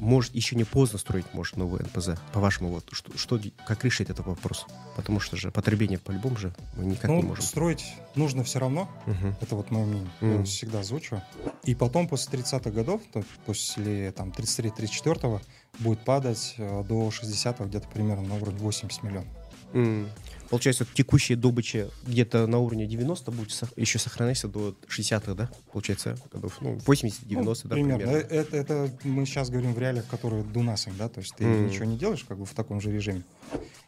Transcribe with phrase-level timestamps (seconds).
[0.00, 2.10] может, еще не поздно строить, может, новый НПЗ?
[2.32, 4.66] По-вашему, вот, что, что, как решить этот вопрос?
[4.96, 7.44] Потому что же потребление по-любому же мы никак ну, не можем.
[7.44, 7.84] строить
[8.14, 8.88] нужно все равно.
[9.06, 9.36] Мгм.
[9.40, 10.10] Это вот мое мнение.
[10.20, 10.34] Я Мгм.
[10.36, 11.22] его всегда озвучиваю.
[11.64, 15.40] И потом, после 30-х годов, то после там 33-34
[15.78, 19.28] будет падать э, до 60-го где-то примерно на уровне 80 миллионов.
[19.72, 20.08] М.
[20.50, 25.48] Получается, текущие добычи где-то на уровне 90 будет сох- еще сохраняться до 60-х, да?
[25.72, 27.98] Получается, годов, ну, 80-90, Ну, да, примерно.
[27.98, 28.16] примерно.
[28.16, 31.44] Э, Это, это мы сейчас говорим в реалиях, которые do nothing, да, то есть ты
[31.44, 31.66] Мгм.
[31.68, 33.22] ничего не делаешь как бы в таком же режиме.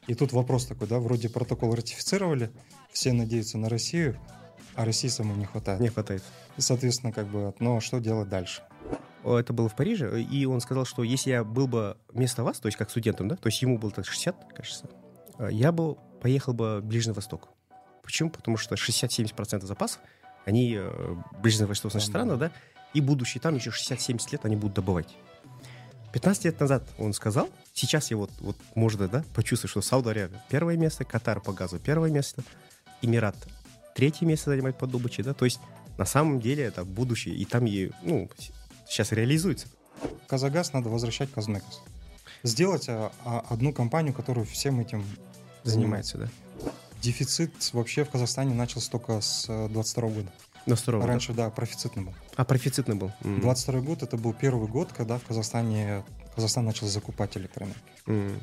[0.06, 2.50] И тут вопрос такой, да, вроде протокол ратифицировали,
[2.92, 4.16] все надеются на Россию,
[4.76, 5.80] а России самой не хватает.
[5.80, 6.22] Не хватает.
[6.56, 8.62] И, соответственно, как бы, но что делать дальше?
[9.24, 12.66] Это было в Париже, и он сказал, что если я был бы вместо вас, то
[12.66, 14.88] есть как студентом, да, то есть ему было так 60, кажется,
[15.38, 17.48] а, я бы поехал бы Ближний Восток.
[18.02, 18.30] Почему?
[18.30, 20.00] Потому что 60-70% запасов,
[20.46, 22.52] они э, ближневосточная Там, страна, да,
[22.94, 25.08] и будущие там еще 60-70 лет они будут добывать.
[26.12, 30.30] 15 лет назад он сказал, сейчас я вот, вот можно, да, почувствовать, что Сауд Аравия
[30.48, 32.44] первое место, Катар по газу первое место,
[33.00, 33.36] Эмират
[33.94, 35.58] третье место занимает по добыче, да, то есть
[35.98, 38.30] на самом деле это будущее, и там и, ну,
[38.88, 39.66] сейчас реализуется.
[40.28, 41.82] Казагаз надо возвращать Казмекас.
[42.42, 45.04] Сделать а, а, одну компанию, которая всем этим
[45.63, 46.29] Занимается, да.
[47.01, 50.31] Дефицит вообще в Казахстане начался только с э, 22 года.
[50.65, 51.03] На второго.
[51.03, 51.07] да?
[51.07, 52.13] Раньше, да, профицитный был.
[52.35, 53.11] А профицитный был.
[53.23, 53.39] М.
[53.41, 56.03] 22 год это был первый год, когда в Казахстане
[56.35, 58.39] Казахстан начал закупать электроэнергию М.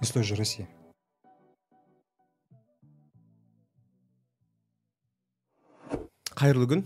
[0.00, 0.68] из той же России.
[6.34, 6.82] қайырлы күн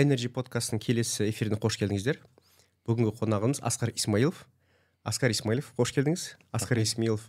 [0.00, 2.20] энерджи подкастының келесі эфиріне қош келдіңіздер
[2.88, 4.44] бүгінгі қонағымыз асқар исмаилов
[5.06, 6.24] асқар исмаилов қош келдіңіз
[6.56, 6.88] асқар Рахмет.
[6.88, 7.26] исмаилов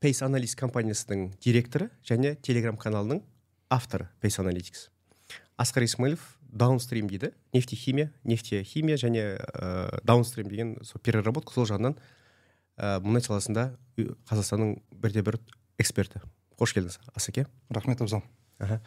[0.00, 3.22] пейс анализ компаниясының директоры және телеграм каналының
[3.70, 4.90] авторы пейс аналитикс
[5.58, 11.96] асқар исмаилов даунстрим дейді нефтехимия нефтехимия және ә, даунстрим деген сол переработка сол жағынан
[12.76, 15.40] ә, мұнай саласында ü- қазақстанның бірде бір
[15.78, 16.22] эксперті
[16.56, 18.22] қош келдіңіз асеке Рахмет Абзал.
[18.58, 18.80] Ага.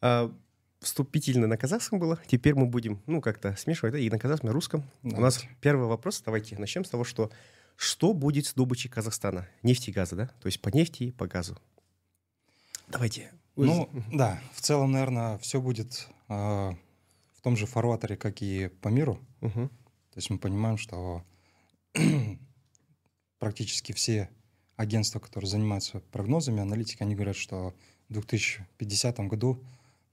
[0.00, 0.32] А,
[0.80, 2.18] вступительно на казахском было.
[2.26, 4.84] Теперь мы будем, ну, как-то смешивать, да, и на казахском, и на русском.
[5.02, 6.22] У нас первый вопрос.
[6.24, 7.30] Давайте начнем с того, что
[7.76, 9.48] что будет с добычей Казахстана?
[9.62, 10.26] Нефти и газа, да?
[10.40, 11.56] То есть по нефти и по газу.
[12.88, 13.32] Давайте.
[13.56, 18.68] Вы- Ну, да, в целом, наверное, все будет э, в том же фарватере, как и
[18.80, 19.18] по миру.
[19.40, 19.68] Мгм.
[19.68, 21.24] То есть мы понимаем, что
[23.38, 24.28] практически все
[24.76, 27.74] агентства, которые занимаются прогнозами, аналитики, они говорят, что
[28.08, 29.62] в 2050 году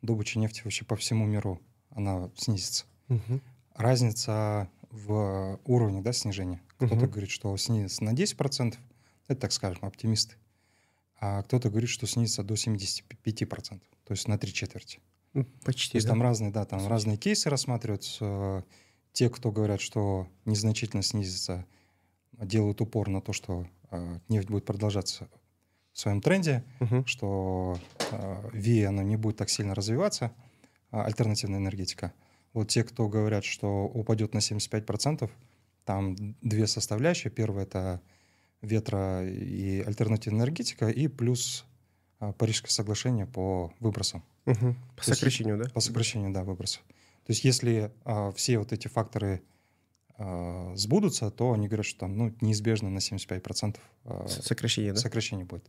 [0.02, 2.86] добыча нефти вообще по всему миру она снизится.
[3.08, 3.42] Мгм.
[3.76, 6.62] Разница в уровне да, снижения.
[6.78, 7.10] Кто-то Мгм.
[7.10, 8.78] говорит, что снизится на 10%,
[9.28, 10.36] это, так скажем, оптимисты.
[11.20, 15.00] А кто-то говорит, что снизится до 75%, то есть на три четверти.
[15.34, 16.14] Ну, То Почти, есть да.
[16.14, 18.66] там разные, да, там разные кейсы рассматриваются.
[19.14, 21.66] Те, кто говорят, что незначительно снизится,
[22.34, 25.30] делают упор на то, что э, нефть будет продолжаться
[25.94, 27.06] в своем тренде, Мгм.
[27.06, 27.78] что
[28.12, 30.32] э, ВИА она не будет так сильно развиваться,
[30.92, 32.14] а, альтернативная энергетика.
[32.54, 35.30] Вот те, кто говорят, что упадет на 75%,
[35.86, 37.32] там две составляющие.
[37.32, 38.02] Первая— это
[38.62, 41.66] ветро и альтернативная энергетика, и плюс
[42.20, 44.24] а, Парижское соглашение по выбросам.
[44.46, 44.76] Мгм.
[44.96, 45.70] По То есть сокращению, да?
[45.70, 46.84] По сокращению, да, выбросов.
[47.26, 49.42] То есть если а, все вот эти факторы
[50.18, 55.00] а, сбудутся, то они говорят, что там ну, неизбежно на 75% а, Сокращение, да?
[55.00, 55.66] сокращение будет.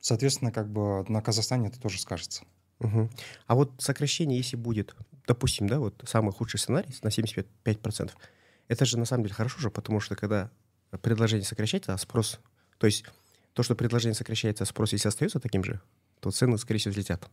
[0.00, 2.44] Соответственно, как бы на Казахстане это тоже скажется.
[2.78, 3.10] Мгм.
[3.46, 4.94] А вот сокращение, если будет,
[5.26, 8.10] допустим, да, вот самый худший сценарий на 75%,
[8.68, 10.50] это же на самом деле хорошо же, потому что когда
[11.02, 12.40] предложение сокращается, а спрос...
[12.78, 13.04] То есть
[13.52, 15.80] то, что предложение сокращается, а спрос если остается таким же,
[16.20, 17.28] то цены, скорее всего, взлетят.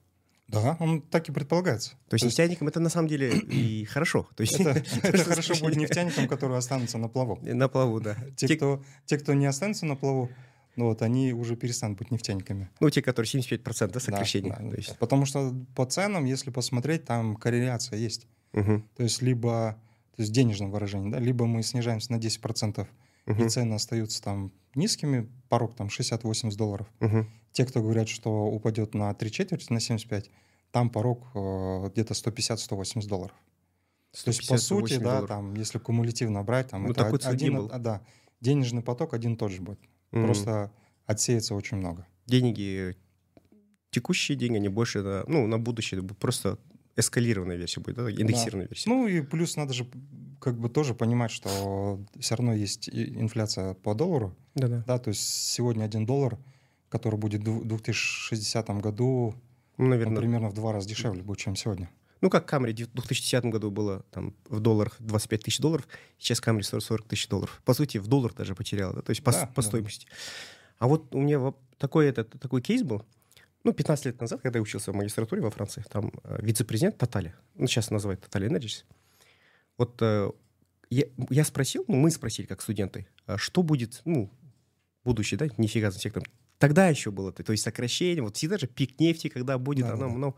[0.48, 1.92] Да, он так и предполагается.
[2.10, 4.28] То есть нефтяникам это на самом деле и хорошо.
[4.36, 7.40] То есть Это, это хорошо будет нефтяникам, которые останутся на плаву.
[7.42, 8.16] На плаву, да.
[8.36, 10.30] Те, Те- кто, те, кто не останутся на плаву,
[10.76, 12.70] ну вот они уже перестанут быть нефтяниками.
[12.80, 14.56] Ну, те, которые 75% да, Да, сокращение.
[14.60, 14.70] да.
[14.70, 18.28] То есть, Потому что по ценам, если посмотреть, там корреляция есть.
[18.54, 19.78] мгм, То есть либо,
[20.16, 22.88] то есть в денежном выражении, да, либо мы снижаемся на 10%,
[23.26, 26.88] и мгм, цены остаются там низкими, порог там 60-80 долларов.
[27.00, 27.30] мгм.
[27.52, 30.30] Те, кто говорят, что упадет на 3 четверти, на 75,
[30.72, 33.36] там порог э, где-то 150-180 долларов.
[34.24, 35.28] То есть, по 150-180 сути, да, долларов.
[35.30, 37.72] там, если кумулятивно брать, там, Ну, это такой од- один, был.
[37.80, 38.02] да,
[38.42, 39.80] денежный поток один и тот же будет.
[40.14, 40.26] Мгм.
[40.26, 40.72] Просто
[41.06, 42.08] отсеется очень много.
[42.28, 42.96] деньги,
[43.90, 46.58] текущие деньги, они больше на, ну, на будущее, просто
[46.96, 48.90] эскалированная версия будет, да, индексированная версия.
[48.90, 49.86] Ну и плюс надо же
[50.40, 54.84] как бы тоже понимать, что все равно есть инфляция по доллару, Да-да.
[54.88, 56.38] да, то есть сегодня один доллар,
[56.90, 59.36] который будет в 2060 году,
[59.78, 61.90] Ну, наверное, примерно в два раза дешевле будет, чем сегодня.
[62.24, 65.86] Ну, как Камри в 2010 году было там в долларах 25 тысяч долларов,
[66.18, 67.62] сейчас Камри 40, 40 тысяч долларов.
[67.66, 69.02] По сути, в доллар даже потеряла, да?
[69.02, 69.68] то есть по, Да, по да.
[69.68, 70.08] стоимости.
[70.78, 73.06] А вот у меня такой, этот, такой кейс был,
[73.66, 77.34] ну, 15 лет назад, когда я учился в магистратуре во Франции, там э, вице-президент Тотали,
[77.56, 78.86] ну, сейчас называют Total Energies,
[79.78, 80.32] вот э,
[80.92, 84.32] я, я спросил, ну, мы спросили, как студенты, а что будет, ну,
[85.04, 86.26] будущее, да, нефигазным сектором.
[86.58, 90.08] Тогда еще было, то есть сокращение, вот всегда же пик нефти, когда будет, Да, оно,
[90.08, 90.16] да.
[90.16, 90.36] ну,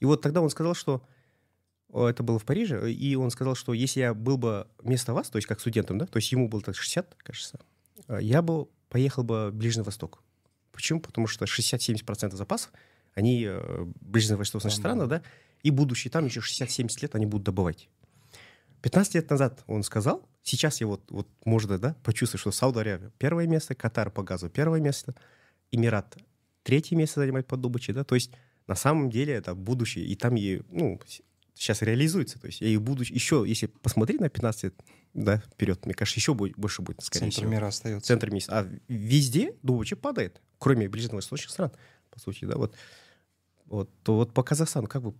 [0.00, 1.02] и вот тогда он сказал, что
[1.88, 5.30] о, это было в Париже, и он сказал, что если я был бы вместо вас,
[5.30, 7.60] то есть как студентом, да, то есть ему было так 60, кажется,
[8.08, 10.22] э, я бы поехал бы в Ближний Восток.
[10.72, 11.00] Почему?
[11.00, 12.72] Потому что 60-70% запасов,
[13.14, 15.22] они э, ближневосточные Там, страны, да,
[15.62, 17.88] и будущие там еще 60-70 лет они будут добывать.
[18.82, 23.12] 15 лет назад он сказал, сейчас я вот, вот можно, да, почувствовать, что Сауд Аравия
[23.18, 25.14] первое место, Катар по газу первое место,
[25.70, 26.16] Эмират
[26.64, 28.32] третье место занимает по добыче, да, то есть
[28.66, 31.00] на самом деле это будущее, и там и, ну,
[31.54, 34.74] сейчас реализуется, то есть и будущее, еще, если посмотреть на 15 лет,
[35.14, 37.50] да, вперед, мне кажется, еще будет, больше будет, скорее Центр всего.
[37.50, 38.06] мира остается.
[38.08, 38.58] Центр месяца.
[38.60, 41.70] А везде добыча падает, кроме ближневосточных стран,
[42.10, 42.74] по сути, да, вот.
[43.66, 45.14] Вот, то вот по Казахстану, как бы,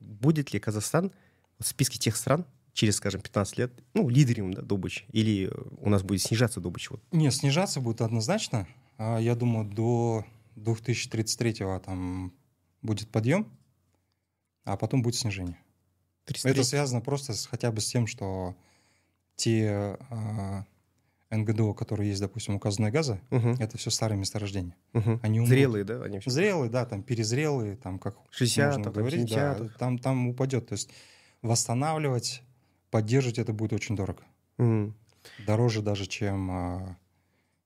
[0.00, 1.10] будет ли Казахстан
[1.58, 2.44] в списке тех стран
[2.74, 6.92] через, скажем, 15 лет, ну, лидером да, добычи, или у нас будет снижаться добыча?
[6.92, 7.02] Вот.
[7.12, 8.68] Не, снижаться будет однозначно.
[8.98, 10.24] А, Я думаю, до
[10.56, 12.32] 2033 там
[12.82, 13.50] будет подъем,
[14.64, 15.58] а потом будет снижение.
[16.24, 16.52] 33.
[16.52, 18.54] Это связано просто с, хотя бы с тем, что
[19.36, 20.64] те а,
[21.30, 24.76] НГДО, которые есть, допустим, у казанной газа, Мгм, это все старые месторождения.
[24.92, 25.20] мгм.
[25.22, 25.48] Они умрут.
[25.50, 26.30] Зрелые, да, они все?
[26.30, 30.66] Зрелые, да, там перезрелые, там как 60 можно там, говорить, да, 70 там, там упадет.
[30.68, 30.90] То есть
[31.42, 32.42] восстанавливать,
[32.90, 34.22] поддерживать это будет очень дорого.
[34.58, 34.94] Мгм.
[35.46, 36.96] Дороже даже, чем, а,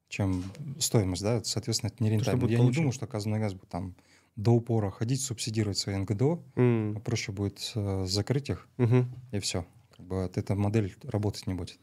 [0.08, 0.44] чем
[0.78, 2.40] стоимость, да, соответственно, это не что рентабельно.
[2.40, 2.80] будет Я не получено?
[2.82, 3.94] думаю, что казанный газ будет там
[4.36, 9.14] до упора ходить, субсидировать свои НГДО, а проще будет э, закрыть их, мгм.
[9.32, 9.66] и все.
[9.96, 11.78] Как бы вот эта модель работать не будет.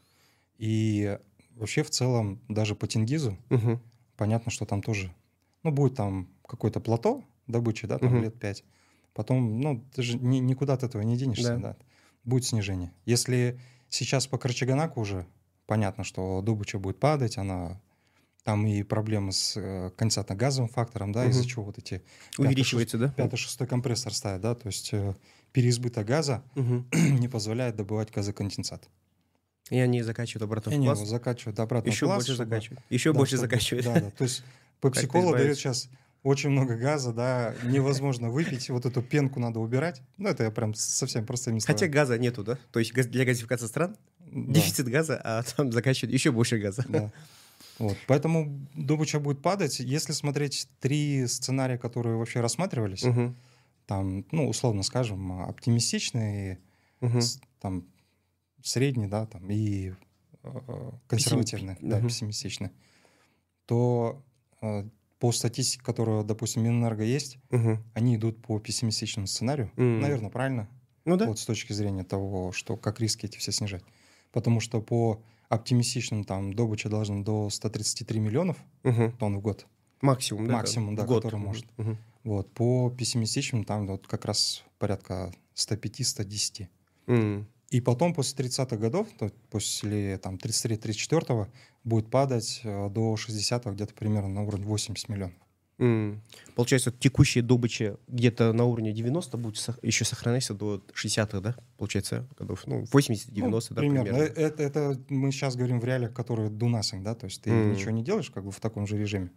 [0.58, 1.18] И
[1.56, 3.80] вообще в целом даже по Тенгизу Мгм.
[4.16, 5.14] понятно, что там тоже,
[5.62, 8.22] ну, будет там какое-то плато добычи, да, там Мгм.
[8.22, 8.64] лет пять.
[9.14, 11.58] Потом, ну, ты же ни- никуда от этого не денешься, Да.
[11.58, 11.76] да.
[12.24, 12.92] Будет снижение.
[13.06, 13.58] Если
[13.88, 15.26] сейчас по Карчаганаку уже
[15.66, 17.80] понятно, что добыча будет падать, она
[18.44, 21.48] там и проблемы с э, конденсатно-газовым фактором, да, из-за Мгм.
[21.48, 22.02] чего вот эти
[22.38, 23.08] Увеличивается, да?
[23.08, 25.14] пятый-шестой компрессор ставят, да, то есть э,
[25.52, 26.86] переизбыток газа Мгм.
[27.20, 28.88] не позволяет добывать газоконденсат.
[29.70, 32.34] И они закачивают обратно И в они его пласт, закачивают обратно в еще пласт, больше
[32.34, 33.84] чтобы- закачивают, еще да, больше чтобы- закачивают.
[33.86, 34.10] Да, да.
[34.10, 34.42] То есть
[35.26, 35.44] избавиться?
[35.44, 35.88] дает сейчас
[36.22, 40.02] очень много газа, да, невозможно выпить, вот эту пенку надо убирать.
[40.18, 41.92] Ну, это я прям совсем простыми Хотя словами.
[41.92, 42.58] газа нету, да?
[42.72, 46.84] То есть для газификации стран Да, дефицит газа, а там закачивают еще больше газа.
[46.88, 47.12] да.
[47.80, 47.96] Вот.
[48.06, 49.80] Поэтому добыча будет падать.
[49.80, 53.34] Если смотреть три сценария, которые вообще рассматривались, Мгм.
[53.86, 56.58] там, ну, условно скажем, оптимистичный,
[57.00, 57.20] Мгм.
[57.20, 57.84] с- там,
[58.62, 59.94] средний, да, там, и
[60.42, 62.08] э, консервативный, да, Мгм.
[62.08, 62.70] пессимистичный,
[63.66, 64.22] то
[64.62, 64.84] э,
[65.18, 67.82] по статистике, которая, допустим, Минэнерго есть, Мгм.
[67.94, 69.70] они идут по пессимистичному сценарию.
[69.76, 70.00] М.
[70.00, 70.68] Наверное, правильно.
[71.04, 71.26] Ну да.
[71.26, 73.82] Вот с точки зрения того, что как риски эти все снижать.
[74.32, 79.12] Потому что по оптимистичным там добыча должна до 133 миллионов Мгм.
[79.18, 79.66] тонн в год.
[80.00, 80.54] Максимум, да?
[80.54, 81.22] Максимум, да, в год.
[81.24, 81.66] который может.
[81.76, 81.98] Мгм.
[82.24, 82.50] Вот.
[82.54, 86.68] По пессимистичным там вот как раз порядка 105-110.
[87.06, 87.46] М.
[87.70, 91.48] И потом после 30-х годов, то после там 33-34
[91.84, 95.34] будет падать э, до 60 где-то примерно на уровне 80 миллионов.
[95.80, 96.20] М.
[96.54, 101.56] Получается, текущая добыча где-то на уровне 90 будет сох- еще сохраняться до 60-х, да?
[101.78, 102.62] Получается, годов.
[102.66, 104.04] Ну, 80-90, Ну, да, примерно.
[104.12, 104.32] примерно.
[104.38, 107.50] Э, Это, это мы сейчас говорим в реалиях, которые do nothing, да, то есть ты
[107.50, 107.72] Мгм.
[107.72, 109.30] ничего не делаешь как бы в таком же режиме.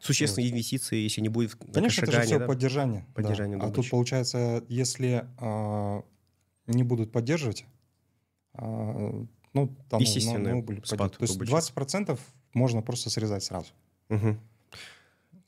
[0.00, 2.46] Существенные инвестиции, если не будет Конечно, это же все да?
[2.46, 3.00] поддержание.
[3.08, 3.12] да.
[3.14, 3.90] Поддержание А тут добычи.
[3.90, 6.02] получается, если а,
[6.66, 7.64] не будут поддерживать,
[8.54, 9.24] а,
[9.54, 11.16] ну, там Естественный на, убыль спад.
[11.16, 11.50] То есть добычи.
[11.50, 12.18] 20%
[12.54, 13.68] можно просто срезать сразу.
[14.08, 14.38] Мгм.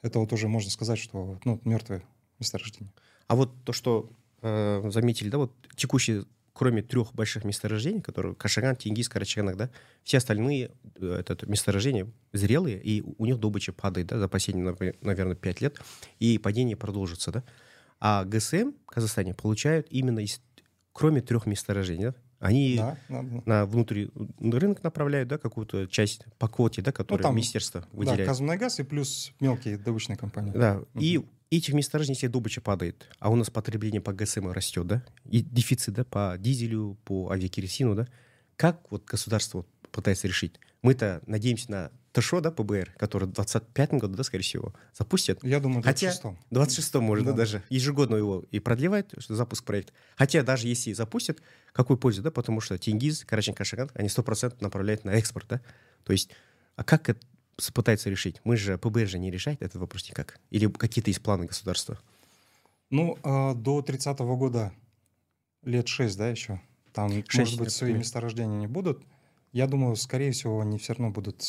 [0.02, 2.02] Это вот уже можно сказать, что ну, мертвые
[2.38, 2.92] месторождения.
[3.26, 4.10] А вот то, что
[4.42, 9.70] э, заметили, да, вот текущие, кроме трех больших месторождений, которые Кашаган, Тенгиз, Карачаганак, да,
[10.04, 15.36] все остальные э, это, месторождения зрелые, и у них добыча падает, да, за последние, наверное,
[15.36, 15.80] пять лет,
[16.18, 17.44] и падение продолжится, да.
[18.00, 20.40] А ГСМ в Казахстане получают именно из,
[20.92, 23.42] кроме трех месторождений, да, они Да, да, да.
[23.44, 28.28] на внутренний рынок направляют, да, какую-то часть по квоте, да, которую там, министерство Да, выделяет.
[28.28, 30.52] Казмунай газ и плюс мелкие добычные компании.
[30.52, 35.04] Да, и этих месторождений, если добыча падает, а у нас потребление по ГСМ растет, да,
[35.24, 38.06] и дефицит, да, по дизелю, по авиакеросину, да,
[38.56, 40.60] как вот государство пытается решить?
[40.82, 45.42] Мы-то надеемся на ТШО, да, ПБР, который в 25 году, да, скорее всего, запустят.
[45.42, 47.32] Я думаю, в Хотя 26 в 26 может, да.
[47.32, 47.38] Да.
[47.38, 49.92] даже ежегодно его и продлевает, что запуск проекта.
[50.16, 51.40] Хотя даже если и запустят,
[51.72, 55.60] какой пользы, да, потому что Тингиз, Карачин, Кашаган, они 100% направляют на экспорт, да.
[56.04, 56.30] То есть,
[56.76, 57.20] а как это
[57.72, 58.40] пытается решить?
[58.44, 60.40] Мы же, ПБР же не решает этот вопрос никак.
[60.50, 61.98] Или какие-то есть планы государства?
[62.90, 64.72] Ну, а, до 30 года
[65.62, 66.60] лет 6, да, еще.
[66.92, 69.02] Там, Шесть, может быть, свои месторождения не будут.
[69.52, 71.42] Я думаю, скорее всего, они все равно будут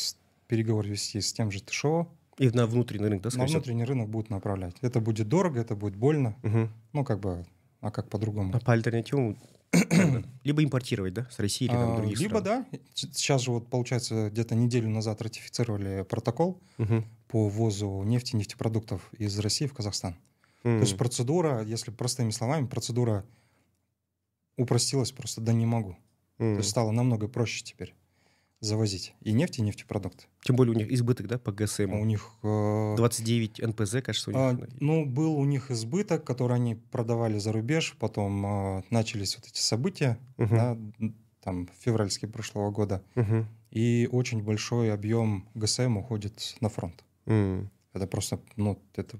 [0.49, 2.09] переговоры вести с тем же ТШО.
[2.39, 4.75] И на внутренний рынок, да, На внутренний рынок будут направлять.
[4.81, 6.35] Это будет дорого, это будет больно.
[6.41, 6.69] Мгм.
[6.93, 7.45] Ну, как бы,
[7.81, 8.53] а как по-другому?
[8.55, 9.37] А по альтернативам
[10.43, 12.65] либо импортировать, да, с России или там А, других Либо, стран.
[12.71, 12.79] да.
[12.95, 17.05] Сейчас же вот, получается, где-то неделю назад ратифицировали протокол Мгм.
[17.27, 20.15] по ввозу нефти, нефтепродуктов из России в Казахстан.
[20.63, 20.79] То М.
[20.79, 23.25] есть процедура, если простыми словами, процедура
[24.57, 25.97] упростилась просто да не могу.
[26.39, 26.55] М.
[26.55, 27.93] То есть стало намного проще теперь
[28.61, 30.25] завозить и нефть, и нефтепродукты.
[30.43, 32.05] Тем более у них избыток, да, по У ГСМ.
[32.05, 32.29] них...
[32.43, 34.67] э, 29 НПЗ, кажется, у а, них.
[34.79, 38.45] ну, был у них избыток, который они продавали за рубеж, потом
[38.79, 40.55] э, начались вот эти события, Мгм.
[40.55, 40.77] да,
[41.41, 43.47] там, февральские прошлого года, Мгм.
[43.71, 47.03] и очень большой объем ГСМ уходит на фронт.
[47.27, 47.69] М.
[47.93, 49.19] Это просто, ну, это,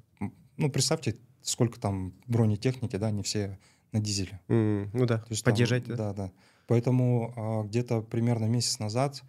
[0.57, 3.57] ну, представьте, сколько там бронетехники, да, они все
[3.93, 4.39] на дизеле.
[4.49, 4.89] М.
[4.93, 5.95] Ну да, То есть там, поддержать, да?
[5.95, 6.31] Да, да.
[6.69, 9.23] Поэтому а, где-то примерно месяц назад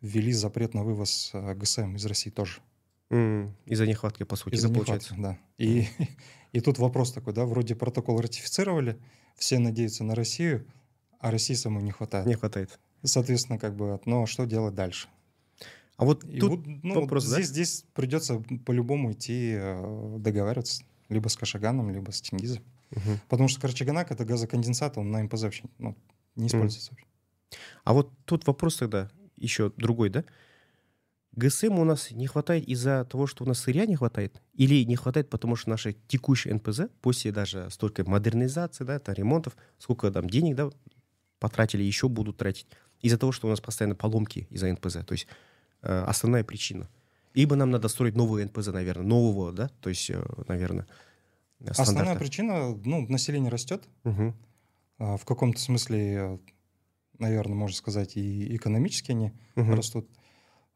[0.00, 2.60] ввели запрет на вывоз а, ГСМ из России тоже.
[3.10, 3.56] М.
[3.66, 5.14] Из-за нехватки, по сути, Из-за да, нехватки, получается.
[5.18, 5.38] да.
[5.58, 5.88] И,
[6.52, 9.00] и тут вопрос такой, да, вроде протокол ратифицировали,
[9.34, 10.64] все надеются на Россию,
[11.18, 12.24] а России самой не хватает.
[12.24, 12.78] Не хватает.
[13.02, 15.08] Соответственно, как бы, а что делать дальше?
[15.96, 17.34] А вот И тут вот, ну, вопрос, да?
[17.34, 22.62] здесь, здесь придется по-любому идти э, договариваться либо с Кашаганом, либо с Чингизом.
[22.90, 23.18] Мгм.
[23.28, 25.96] Потому что Карачаганак— это газоконденсат, он на МПЗ вообще ну,
[26.36, 26.92] не используется.
[26.92, 27.06] вообще.
[27.84, 30.24] А вот тут вопрос тогда еще другой, да?
[31.32, 34.40] ГСМ у нас не хватает из-за того, что у нас сырья не хватает?
[34.54, 39.54] Или не хватает, потому что наши текущие НПЗ, после даже столько модернизации, да, там, ремонтов,
[39.78, 40.70] сколько там денег, да,
[41.38, 42.66] потратили, еще будут тратить,
[43.02, 45.04] из-за того, что у нас постоянно поломки из-за НПЗ.
[45.06, 45.26] То есть
[45.82, 46.88] э, основная причина.
[47.34, 50.86] Либо нам надо строить новые НПЗ, наверное, нового, да, то есть, э, наверное,
[51.60, 52.18] Основная стандарта.
[52.20, 53.84] причина, ну, население растет.
[54.04, 54.34] Мгм.
[54.98, 56.40] А, В каком-то смысле,
[57.18, 59.74] наверное, можно сказать, и экономически они Мгм.
[59.74, 60.08] растут.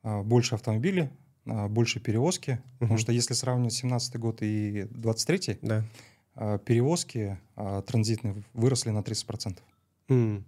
[0.03, 1.11] А, Больше автомобилей,
[1.47, 2.61] а, больше перевозки.
[2.75, 2.99] Потому Мгм.
[2.99, 5.85] что если сравнивать 17 год и 23 Да.
[6.65, 7.39] перевозки
[7.87, 9.63] транзитные выросли на 30%.
[10.09, 10.45] М.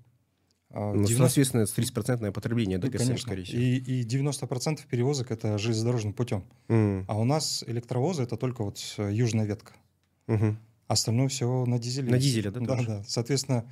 [0.71, 3.19] А, Ну, 90 соответственно, 30% потребление, да, Ну, конечно.
[3.19, 3.61] скорее всего.
[3.61, 6.45] И, и 90% перевозок это железнодорожным путем.
[6.69, 7.05] М.
[7.09, 9.75] А у нас электровозы это только вот э, южная ветка.
[10.29, 10.59] Мгм.
[10.93, 12.11] Остальное все на дизеле.
[12.11, 12.87] На дизеле, да, Да, тоже?
[12.87, 13.03] да.
[13.07, 13.65] Соответственно,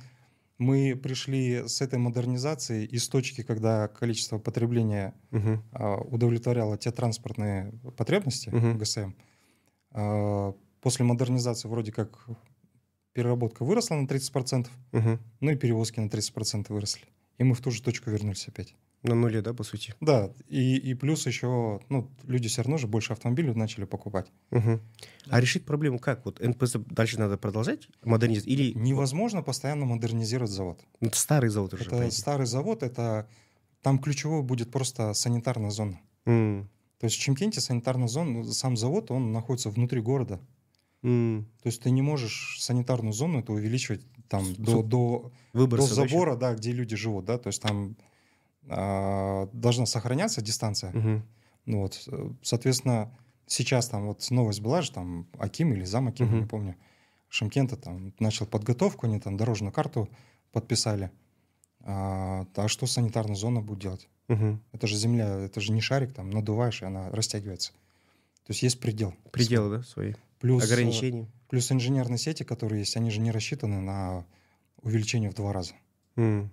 [0.57, 5.13] мы пришли с этой модернизацией из точки, когда количество потребления
[5.71, 8.77] а, удовлетворяло те транспортные потребности Мгм.
[8.77, 9.11] ГСМ.
[9.91, 12.25] А, После модернизации вроде как
[13.13, 15.19] переработка выросла на 30%, Мгм.
[15.41, 17.03] ну и перевозки на 30% выросли.
[17.37, 18.73] И мы в ту же точку вернулись опять.
[19.03, 19.95] На нуле, да, по сути?
[19.99, 24.31] Да, и, и плюс еще, ну, люди все равно же больше автомобилей начали покупать.
[24.51, 24.79] Мгм.
[25.29, 26.23] А решить проблему как?
[26.25, 28.47] Вот НПЗ дальше надо продолжать модернизировать?
[28.59, 30.79] Или Невозможно постоянно модернизировать завод.
[30.99, 31.85] Ну, это старый завод уже?
[31.85, 32.11] по Это идее.
[32.11, 33.27] старый завод, это
[33.81, 35.99] там ключевой будет просто санитарная зона.
[36.25, 36.69] М.
[36.99, 40.39] То есть в Чемкенте санитарная зона, сам завод, он находится внутри города.
[41.01, 41.47] М.
[41.63, 45.81] То есть ты не можешь санитарную зону это увеличивать там С- до, до, до да,
[45.81, 47.95] забора, да, где люди живут, да, то есть там
[48.67, 50.91] должна сохраняться дистанция.
[50.91, 51.23] Мгм.
[51.65, 52.07] Ну вот,
[52.41, 53.11] соответственно,
[53.47, 56.39] сейчас там вот новость была же, там Аким или зам Акима, Мгм.
[56.41, 56.75] не помню,
[57.29, 60.09] Шимкента там начал подготовку, они там дорожную карту
[60.51, 61.11] подписали.
[61.83, 64.09] А, а что санитарная зона будет делать?
[64.27, 64.61] Мгм.
[64.71, 67.71] Это же земля, это же не шарик, там надуваешь, и она растягивается.
[68.45, 69.13] То есть есть предел.
[69.31, 70.13] Пределы, да, свои?
[70.39, 71.27] Плюс, Ограничения?
[71.49, 74.25] плюс инженерные сети, которые есть, они же не рассчитаны на
[74.81, 75.73] увеличение в два раза.
[76.15, 76.51] М.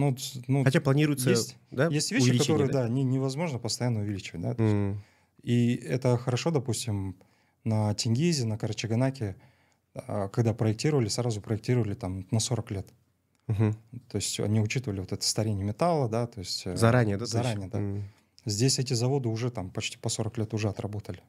[0.00, 0.16] Ну,
[0.48, 4.42] ну, Хотя планируется, есть- да, есть вещи, которые, да, не- невозможно постоянно увеличивать.
[4.42, 4.54] Да?
[4.58, 5.02] М.
[5.42, 7.16] И это хорошо, допустим,
[7.64, 9.36] на Тенгизе, на Карачаганаке,
[9.94, 12.88] а, когда проектировали, сразу проектировали там на 40 лет.
[13.46, 13.76] Мгм.
[14.08, 16.66] То есть они учитывали вот это старение металла, да, то есть...
[16.66, 17.26] э, Заранее, да?
[17.26, 17.78] Заранее, да.
[17.78, 18.04] М.
[18.46, 21.20] Здесь эти заводы уже там почти по 40 лет уже отработали.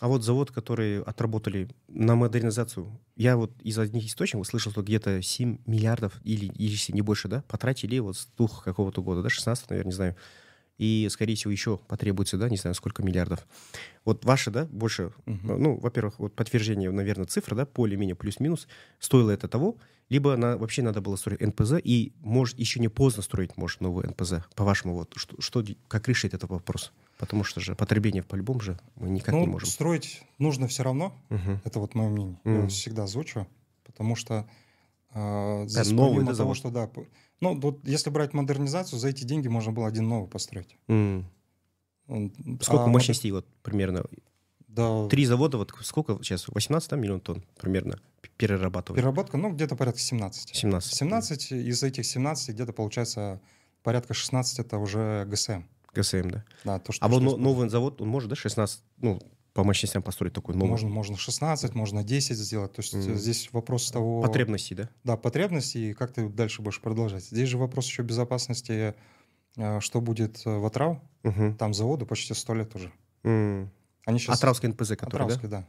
[0.00, 5.20] А вот завод, который отработали на модернизацию, я вот из одних источников слышал, что где-то
[5.22, 9.70] 7 миллиардов или, если не больше, да, потратили вот с двух какого-то года, да, 16,
[9.70, 10.16] наверное, не знаю.
[10.78, 13.46] И, скорее всего, еще потребуется, да, не знаю, сколько миллиардов.
[14.04, 15.62] Вот ваши, да, больше, Мгм.
[15.62, 18.68] ну, во-первых, вот подтверждение, наверное, цифр, да, более-менее плюс-минус,
[19.00, 19.76] стоило это того,
[20.08, 24.08] либо на, вообще надо было строить НПЗ, и, может, еще не поздно строить, может, новый
[24.08, 26.92] НПЗ, по-вашему, вот, что, что, как решить этот вопрос?
[27.18, 29.68] Потому что же потребление по-любому же мы никак ну, не можем.
[29.68, 31.60] строить нужно все равно, Мгм.
[31.64, 32.40] это вот мое мнение.
[32.44, 32.60] Я Мгм.
[32.60, 33.48] его всегда озвучу,
[33.84, 34.48] потому что
[35.10, 36.56] а, здесь новый, помимо да, того, завод?
[36.56, 36.90] что да,
[37.40, 40.76] ну вот если брать модернизацию, за эти деньги можно было один новый построить.
[40.88, 44.04] Он- Сколько а модер- мощностей вот примерно?
[44.66, 46.46] Да, Три завода, вот сколько сейчас?
[46.48, 47.98] 18 да, миллион тонн примерно
[48.36, 48.96] перерабатывают?
[48.98, 50.54] переработка, ну где-то порядка 17.
[50.54, 50.94] 17.
[50.94, 53.40] 17, из этих 17 где-то получается
[53.82, 55.62] порядка 16 это уже ГСМ.
[55.94, 56.44] ГСМ, да.
[56.64, 59.20] Да, то, что, А вот новый завод, он может, да, 16, ну,
[59.58, 60.70] по мощностям построить такой новый?
[60.70, 62.74] Можно, можно 16, можно 10 сделать.
[62.74, 63.16] То есть Мгм.
[63.16, 64.22] здесь вопрос того...
[64.22, 64.88] Потребностей, да?
[65.02, 67.24] Да, потребности и как ты дальше будешь продолжать.
[67.24, 68.94] Здесь же вопрос еще безопасности,
[69.56, 71.00] э, что будет э, в Атрау.
[71.24, 71.56] Мгм.
[71.56, 72.92] Там заводу почти 100 лет уже.
[73.24, 73.68] М.
[74.06, 74.36] Они сейчас...
[74.38, 75.34] Атравский НПЗ, который, да?
[75.34, 75.66] Атравский, да?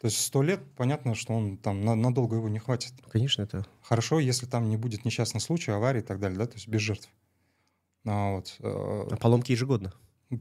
[0.00, 2.92] То есть 100 лет, понятно, что он там на- надолго его не хватит.
[3.08, 3.64] Конечно, это...
[3.82, 6.80] Хорошо, если там не будет несчастный случай, аварии и так далее, да, то есть без
[6.80, 7.08] жертв.
[8.04, 9.92] А вот, А поломки ежегодно.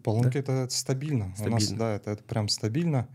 [0.04, 1.26] Поломки это стабильно.
[1.26, 1.78] У нас, Стабильно.
[1.78, 3.08] да, это, это прям стабильно.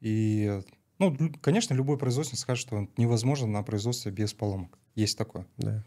[0.00, 0.60] И,
[0.98, 4.78] ну, конечно, любой производитель скажет, что невозможно на производстве без поломок.
[4.94, 5.46] Есть такое.
[5.56, 5.84] Да.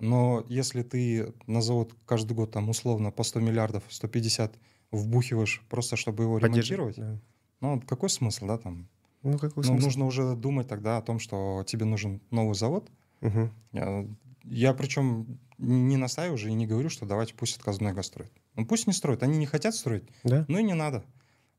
[0.00, 4.58] Но если ты на завод каждый год там условно по 100 миллиардов, 150
[4.90, 7.20] вбухиваешь просто, чтобы его ремонтировать, да.
[7.60, 8.88] ну, какой смысл, да, там?
[9.22, 9.84] Ну, какой Ну, смысл?
[9.84, 12.90] нужно уже думать тогда о том, что тебе нужен новый завод.
[13.20, 13.52] Мгм.
[13.70, 14.06] Я,
[14.44, 18.32] я причем не настаиваю уже и не говорю, что давайте пусть отказной строит.
[18.56, 20.44] Ну пусть не строят, они не хотят строить, Да?
[20.48, 21.04] ну и не надо.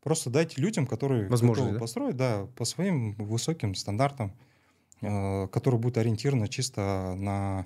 [0.01, 1.79] Просто дайте людям, которые Возможность, готовы да?
[1.79, 4.33] построить, да, по своим высоким стандартам,
[5.01, 7.65] э, которые будут ориентированы чисто на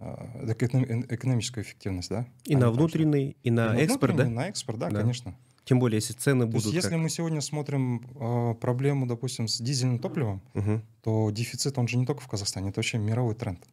[0.00, 2.26] э, эконом- экономическую эффективность, да?
[2.44, 4.24] И а на внутренний, и И на экспорт, да?
[4.24, 5.00] внутренний, на экспорт, да, Да.
[5.02, 5.36] конечно.
[5.64, 9.46] Тем более, если цены То есть будут если как- мы сегодня смотрим э, проблему, допустим,
[9.48, 10.82] с дизельным топливом, Мгм.
[11.02, 13.64] то дефицит, он же не только в Казахстане, это вообще мировой тренд.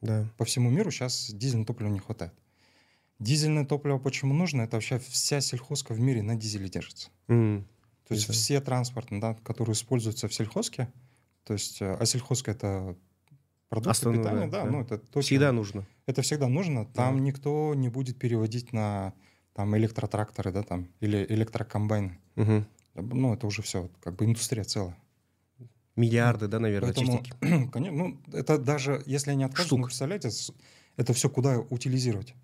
[0.00, 0.26] Да.
[0.36, 2.32] По всему миру сейчас дизельного топлива не хватает.
[3.20, 4.62] Дизельное топливо почему нужно?
[4.62, 7.10] Это вообще вся сельхозка в мире на дизеле держится.
[7.28, 7.66] М.
[8.08, 8.32] То есть Да.
[8.32, 10.90] все транспорты, да, которые используются в сельхозке,
[11.44, 12.96] то есть, э, а сельхозка это
[13.68, 14.70] продукты Основное, питания, да, да.
[14.70, 15.22] ну это точно.
[15.22, 15.86] Всегда нужно.
[16.06, 16.86] Это всегда нужно.
[16.86, 19.12] Там никто не будет переводить на
[19.52, 22.18] там электротракторы, да, там, или электрокомбайны.
[22.36, 22.66] Мгм.
[22.94, 24.96] Ну, это уже все, как бы индустрия целая.
[25.96, 27.22] Миллиарды, да, наверное, Поэтому,
[27.70, 29.78] конечно, ну, это даже, если они откажут, Штук.
[29.80, 30.30] ну, представляете,
[30.96, 32.34] это все куда утилизировать.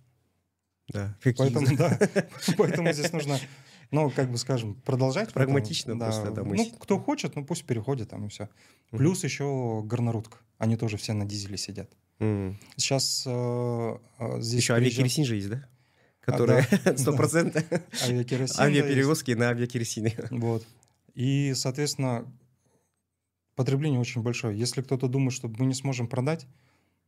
[0.89, 1.17] Да.
[1.23, 1.99] Какие- Поэтому, да,
[2.57, 3.39] поэтому здесь нужно,
[3.91, 5.33] ну, как бы скажем, продолжать.
[5.33, 8.49] Прагматично просто, да, Ну, кто хочет, ну, пусть переходит там и все.
[8.91, 10.39] Плюс еще горнорудка.
[10.59, 11.91] Они тоже все на дизеле сидят.
[12.77, 13.31] Сейчас э,
[14.19, 15.69] э, здесь Еще приезжал- авиакеросин же есть, да?
[16.27, 16.63] А, да.
[16.97, 17.63] сто процентов
[18.03, 18.81] авиакеросин, да, есть.
[18.81, 20.15] авиаперевозки на авиакеросине.
[20.31, 20.67] Вот.
[21.15, 22.25] И, соответственно,
[23.55, 24.59] потребление очень большое.
[24.59, 26.47] Если кто-то думает, что мы не сможем продать,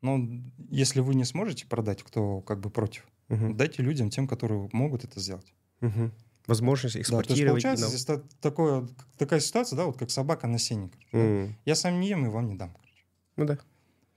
[0.03, 3.57] ну, если вы не сможете продать, кто как бы против, Мгм.
[3.57, 5.53] дайте людям, тем, которые могут это сделать.
[5.81, 6.12] Мгм.
[6.47, 7.62] Возможность Да, то есть экспортировать.
[7.62, 8.88] получается здесь та- такое,
[9.19, 10.88] такая ситуация, да, вот как собака на сене.
[10.88, 11.19] короче, да.
[11.45, 11.57] М.
[11.67, 12.71] Я сам не ем и вам не дам.
[12.71, 13.05] короче.
[13.37, 13.59] Ну да.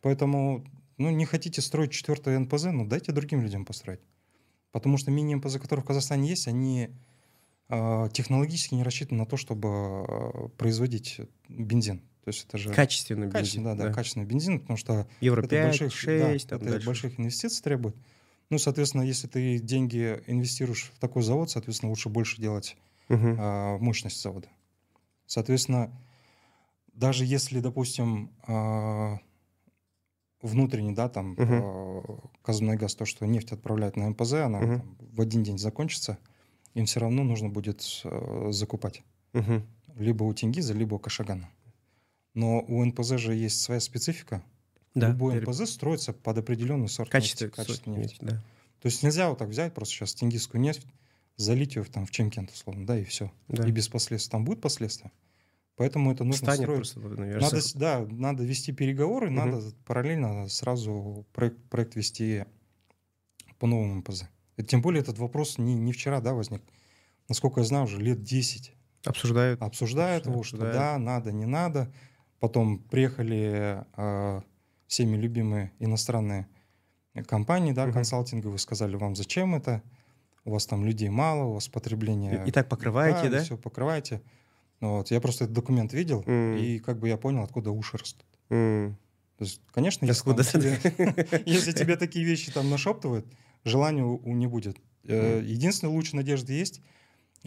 [0.02, 0.64] Поэтому,
[0.98, 4.00] ну, не хотите строить четвертое НПЗ, ну, дайте другим людям построить.
[4.72, 6.90] Потому что мини-НПЗ, которые в Казахстане есть, они
[7.70, 11.20] э, технологически не рассчитаны на то, чтобы э, производить
[11.50, 12.00] бензин.
[12.24, 13.32] То есть это же Качественный бензин.
[13.40, 16.72] качественный, да, да, качественный бензин, потому что Евро это 5, больших, 6, да, там это
[16.72, 16.86] дальше.
[16.86, 17.96] больших инвестиций требует.
[18.52, 22.76] Ну, соответственно, если ты деньги инвестируешь в такой завод, соответственно, лучше больше делать
[23.08, 23.38] Мгм.
[23.40, 24.50] а, мощность завода.
[25.26, 25.90] Соответственно,
[26.92, 29.20] даже если, допустим, а,
[30.42, 31.62] внутренний, да, там, Мгм.
[31.64, 34.78] а, Казмунайгаз, то, что нефть отправляют на МПЗ, она Мгм.
[34.80, 36.18] там в один день закончится,
[36.74, 39.02] им все равно нужно будет э, закупать.
[39.32, 39.66] Мгм.
[39.96, 41.50] Либо у Тенгиза, либо у Кашагана.
[42.34, 44.44] Но у НПЗ же есть своя специфика.
[44.94, 45.10] Да.
[45.10, 48.02] Любой пере- НПЗ строится под определенный сорт Качество, нефти, качество нефти.
[48.12, 48.44] нефти, да.
[48.82, 50.86] То есть нельзя вот так взять просто сейчас тенгизскую нефть,
[51.38, 53.32] залить ее в, там, в Чемкент, условно, да, и все.
[53.48, 53.68] Да.
[53.68, 54.32] И без последствий.
[54.32, 55.12] Там будут последствия.
[55.78, 56.78] Поэтому это нужно Станет строить.
[56.80, 59.36] просто, наверное, Надо, с- да, надо вести переговоры, Мгм.
[59.36, 62.46] надо параллельно сразу проект, проект вести
[63.60, 64.26] по новому МПЗ.
[64.58, 66.62] И тем более этот вопрос не, не вчера да, возник.
[67.30, 68.74] Насколько я знаю, уже лет 10
[69.06, 69.62] обсуждают.
[69.62, 70.76] обсуждают его, что Обсуждают.
[70.76, 71.92] да, надо, не надо.
[72.40, 74.42] Потом приехали э,
[74.92, 76.50] всеми любимые иностранные
[77.26, 77.94] компании, да, Мгм.
[77.94, 79.82] консалтинговые, сказали вам, зачем это,
[80.44, 82.44] у вас там людей мало, у вас потребление...
[82.46, 83.42] И, и так покрываете, да?
[83.42, 84.22] все покрываете.
[84.82, 85.10] Ну Вот.
[85.10, 86.58] Я просто этот документ видел, М.
[86.58, 88.26] и как бы я понял, откуда уши растут.
[88.50, 88.98] М.
[89.38, 90.78] То есть, конечно, если, там тебе,
[91.46, 93.26] если тебе такие вещи там нашептывают,
[93.64, 96.80] желания у, у не будет Э, Единственный луч надежды есть.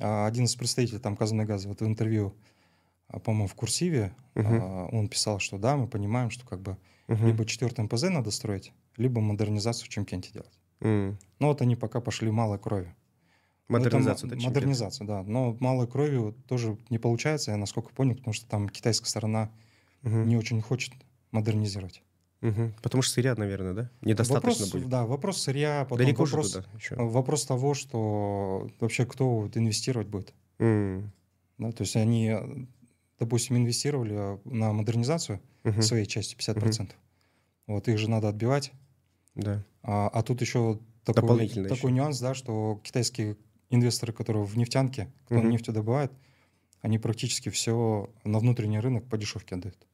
[0.00, 2.34] А, Один из представителей там Казанагаза вот в интервью,
[3.06, 7.26] а, по-моему, в курсиве, а, он писал, что да, мы понимаем, что как бы Мгм.
[7.26, 10.58] либо четвертый МПЗ надо строить, либо модернизацию в Чемкенте делать.
[10.80, 11.18] М.
[11.38, 12.94] Но вот они пока пошли малой кровью.
[13.68, 14.46] Ну, это Модернизацию, мо- да?
[14.48, 15.22] Модернизацию, да.
[15.22, 19.50] Но малой кровью тоже не получается, я насколько понял, потому что там китайская сторона
[20.02, 20.28] Мгм.
[20.28, 20.92] не очень хочет
[21.30, 22.02] модернизировать.
[22.42, 22.74] Мгм.
[22.82, 23.90] Потому что сырья, наверное, да?
[24.02, 24.88] Недостаточно вопрос, будет.
[24.90, 26.94] Да, вопрос сырья, потом Далеко вопрос, туда еще.
[26.96, 30.34] вопрос того, что вообще кто инвестировать будет.
[30.58, 31.10] М.
[31.56, 31.72] Да?
[31.72, 32.36] То есть они,
[33.18, 35.82] допустим, инвестировали на модернизацию Мгм.
[35.82, 36.90] своей части 50%.
[37.66, 38.72] Вот их же надо отбивать.
[39.34, 39.64] Да.
[39.82, 41.90] А, а тут еще такой, такой еще.
[41.90, 43.36] нюанс, да, что китайские
[43.70, 45.50] инвесторы, которые в нефтянке, кто Мгм.
[45.50, 46.12] нефть добывает,
[46.80, 49.86] они практически все на внутренний рынок по дешевке отдают.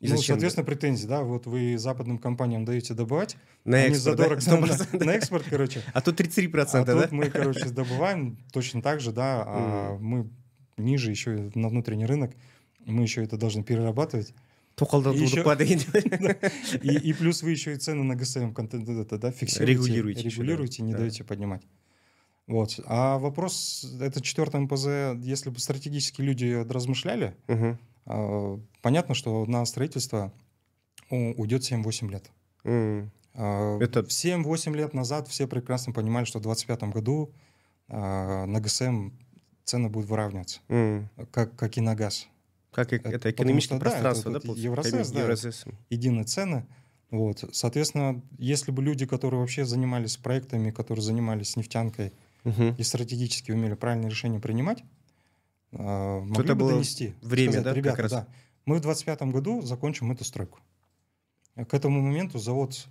[0.00, 0.34] И ну, зачем?
[0.34, 4.22] соответственно, претензии, да, вот вы западным компаниям даете добывать, На они экспорт, да?
[4.24, 5.04] задорого да, на, 100%.
[5.04, 5.82] на экспорт, короче.
[5.94, 7.02] А тут 33%, а да?
[7.02, 10.30] тут мы, короче, добываем точно так же, да, а мы
[10.76, 12.32] ниже еще на внутренний рынок,
[12.86, 14.34] мы еще это должны перерабатывать.
[14.76, 15.86] тоқалдан И туды еще- падает.
[16.84, 20.38] И, и плюс вы еще и цены на ГСМ контент это, да, фиксируете, Регулируете еще,
[20.38, 20.42] да.
[20.42, 20.98] регулируете, не Да.
[20.98, 21.62] даете поднимать.
[22.48, 22.78] Вот.
[22.86, 24.86] А вопрос, это четвертое МПЗ,
[25.24, 27.78] если бы стратегические люди размышляли, Мгм.
[28.06, 30.32] а, понятно, что на строительство
[31.10, 32.30] уйдет 7-8 лет.
[32.64, 33.10] М.
[33.34, 37.32] А, Это- 7-8 лет назад все прекрасно понимали, что в 2025 году
[37.88, 39.10] а, на ГСМ
[39.64, 41.08] цены будут выравниваться, М.
[41.30, 42.28] как, как и на газ.
[42.72, 44.46] Как и- Это это экономическое что, да, пространство, это да?
[44.46, 44.96] получается?
[44.96, 45.72] Евросоюз, да.
[45.90, 46.66] Единые цены.
[47.10, 47.44] Вот.
[47.52, 52.74] Соответственно, если бы люди, которые вообще занимались проектами, которые занимались нефтянкой Мгм.
[52.76, 54.82] и стратегически умели правильные решения принимать,
[55.72, 57.14] а, могли это бы донести.
[57.22, 58.10] время, сказать, да, как ребята, раз?
[58.12, 58.28] да,
[58.66, 60.58] мы в 25 году закончим эту стройку.
[61.54, 62.86] К этому моменту завод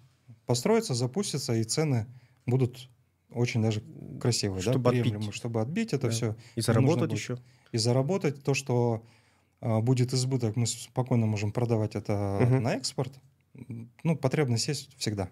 [0.45, 2.05] построится, запустится, и цены
[2.45, 2.89] будут
[3.33, 3.81] очень даже
[4.21, 5.33] красивые, да, Чтобы отбить.
[5.33, 6.13] чтобы отбить это Да.
[6.13, 7.37] все И заработать еще.
[7.71, 9.03] и заработать то, что
[9.65, 12.63] а, будет избыток, мы спокойно можем продавать это Мгм.
[12.63, 13.13] на экспорт.
[14.03, 15.29] Ну, потребность есть всегда.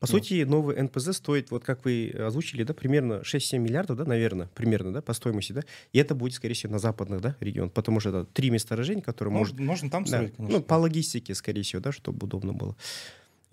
[0.00, 0.18] По Ну.
[0.18, 4.92] сути, новый НПЗ стоит, вот как вы озвучили, да, примерно 6-7 миллиардов, да, наверное, примерно,
[4.92, 8.10] да, по стоимости, да, и это будет, скорее всего, на западных, да, регионах, потому что
[8.10, 10.58] это три месторождения, которые Ну, может, можно там да, строить, конечно.
[10.58, 12.76] ну, по логистике, скорее всего, да, чтобы удобно было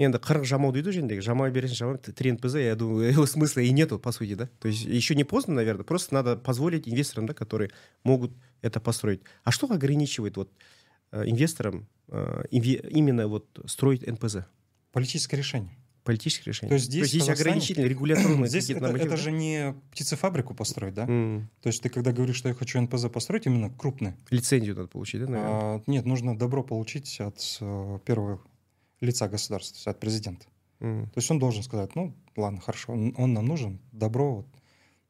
[0.01, 3.71] енді қырық жамау дейді жөніндегі жамай бересің жамай три нпз я думаю его смысла и
[3.73, 7.33] нету по сути да то есть еще не поздно наверное просто надо позволить инвесторам да
[7.35, 7.71] которые
[8.05, 10.51] могут это построить а что ограничивает вот
[11.13, 14.39] э, инвесторам э, инве- именно вот строить нпз
[14.93, 15.71] Политическое решение.
[16.05, 19.17] политическое решение То есть здесь, в есть Казахстане- ограничительные регуляторные Здесь какие-то это, нормативы, это
[19.17, 19.23] да?
[19.23, 21.05] же не птицефабрику построить, да?
[21.09, 24.89] М, То есть ты когда говоришь, что я хочу НПЗ построить, именно крупный, лицензию надо
[24.89, 25.53] получить да наверное?
[25.55, 28.41] а, нет, нужно добро получить от э, первого
[29.02, 30.46] лица государства, то есть от президента.
[30.80, 31.06] М.
[31.08, 34.36] То есть он должен сказать, ну, ладно, хорошо, он, он нам нужен, добро.
[34.38, 34.48] вот.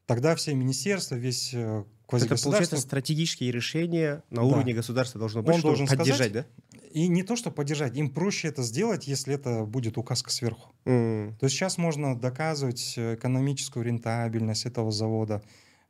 [0.05, 2.49] Тогда все министерства, весь э, это квазигосударство...
[2.49, 4.43] получается стратегические решения на Да.
[4.43, 8.09] уровне государства должно быть Он должен поддержать сказать, да И не то, что поддержать, им
[8.09, 10.73] проще это сделать, если это будет указка сверху.
[10.85, 15.41] М, То есть сейчас можно доказывать э, экономическую рентабельность этого завода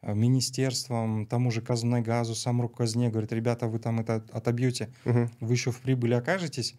[0.03, 5.31] э, министерствам, тому же Казнайгазу, саму казне, говорит, ребята, вы там это отобьете, мгм.
[5.39, 6.75] вы еще в прибыли окажетесь,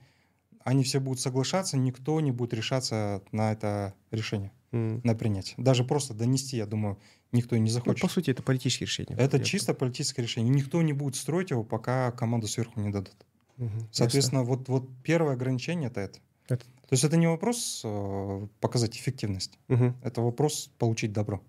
[0.64, 5.00] они все будут соглашаться, никто не будет решаться на это решение, М.
[5.04, 5.54] на принятие.
[5.58, 6.98] Даже просто донести, я думаю,
[7.32, 8.02] никто не Ну, захочет.
[8.02, 10.52] по сути это политические решения это Я- чисто политическое решение.
[10.54, 13.14] Никто не будет строить его, пока команду сверху не дадут.
[13.58, 13.88] Ясно.
[13.92, 16.18] Соответственно, вот, вот первое ограничение это это.
[16.48, 19.96] Это- То есть это не вопрос э, показать эффективность, Мгм.
[20.02, 21.40] это вопрос получить добро.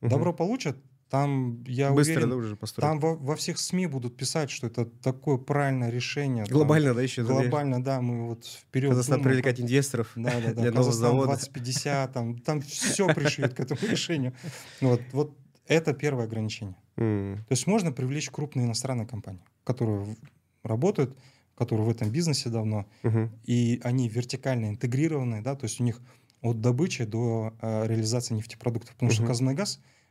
[0.00, 0.10] Мгм.
[0.10, 0.76] Добро получат,
[1.10, 4.68] там, я быстро уверен, да уже построить там во, во всех СМИ будут писать, что
[4.68, 6.44] это такое правильное решение.
[6.44, 10.54] там, глобально да еще глобально, да, мы вот вперед Казахстан думаем, привлекать инвесторов Да, да,
[10.54, 10.62] да.
[10.62, 11.32] для нового завода.
[11.32, 14.34] 2050, там, там все пришьют к этому решению.
[14.80, 16.76] Вот, вот это первое ограничение.
[16.96, 17.38] М.
[17.48, 20.16] То есть можно привлечь крупные иностранные компании, которые
[20.62, 21.16] работают,
[21.56, 23.30] которые в этом бизнесе давно, Мгм.
[23.44, 26.00] и они вертикально интегрированы, да, то есть у них
[26.40, 28.94] от добычи до э, реализации нефтепродуктов.
[28.94, 29.28] Потому что Мгм.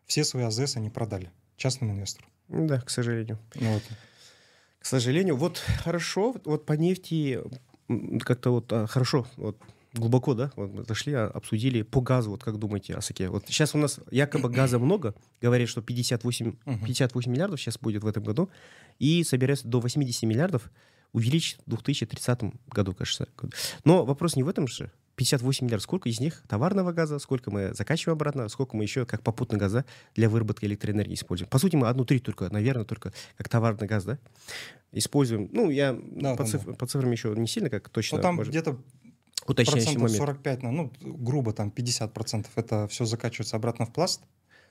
[0.10, 2.28] Все свои АЗС они продали частному инвестору.
[2.48, 3.38] Да, к сожалению.
[3.54, 3.84] Ну, вот.
[4.80, 5.38] К сожалению.
[5.38, 7.40] Вот хорошо, вот- по нефти
[8.22, 9.58] как-то вот а, хорошо, вот
[9.94, 13.30] глубоко, да, вот зашли, а, обсудили по газу, вот как думаете, Асаке?
[13.30, 16.86] Вот сейчас у нас якобы газа много, говорят, что 58, Мгм.
[16.86, 18.50] 58 миллиардов сейчас будет в этом году,
[18.98, 20.72] и собирается до 80 миллиардов
[21.14, 23.28] увеличить в 2030 году, кажется.
[23.84, 24.92] Но вопрос не в этом же.
[25.20, 29.22] 58 миллиардов, сколько из них товарного газа, сколько мы закачиваем обратно, сколько мы еще как
[29.22, 31.50] попутный газ да, для выработки электроэнергии используем.
[31.50, 34.18] По сути, мы одну треть только, наверное, только как товарный газ, да,
[34.94, 35.50] используем.
[35.52, 38.18] Ну, я Да, по, да, циф- по цифрам еще не сильно как точно.
[38.18, 38.80] Ну, там может- где-то
[39.46, 40.16] Уточняющий момент.
[40.16, 44.22] 45, на- ну, грубо там 50 процентов, это все закачивается обратно в пласт.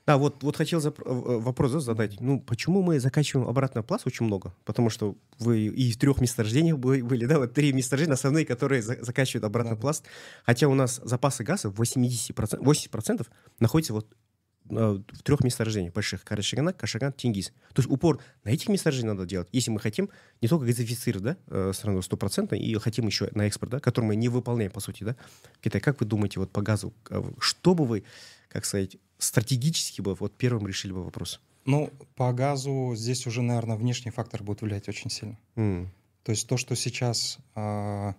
[0.07, 2.19] Да, вот, вот хотел зап- э, вопрос да, задать.
[2.19, 4.53] Ну, почему мы закачиваем обратно пласт очень много?
[4.65, 8.81] Потому что вы и в трех месторождениях бы- были, да, вот три месторождения основные, которые
[8.81, 9.81] за- закачивают обратно Да.
[9.81, 10.05] пласт.
[10.45, 14.07] Хотя у нас запасы газа 80%, 80% находятся вот
[14.71, 16.23] э, в трех месторождениях больших.
[16.23, 17.47] Карачаганак, Кашаган, Тингиз.
[17.73, 20.09] То есть упор на этих месторождениях надо делать, если мы хотим
[20.41, 24.15] не только газифицировать да, э, страну стопроцентно, и хотим еще на экспорт, да, который мы
[24.15, 25.15] не выполняем, по сути, да,
[25.61, 25.81] Китай.
[25.81, 28.03] Как вы думаете вот по газу, э, что бы вы,
[28.47, 31.39] как сказать, стратегически бы вот первым решили бы вопрос?
[31.65, 35.37] Ну, по газу здесь уже, наверное, внешний фактор будет влиять очень сильно.
[35.55, 35.91] М,
[36.23, 38.15] То есть то, что сейчас а,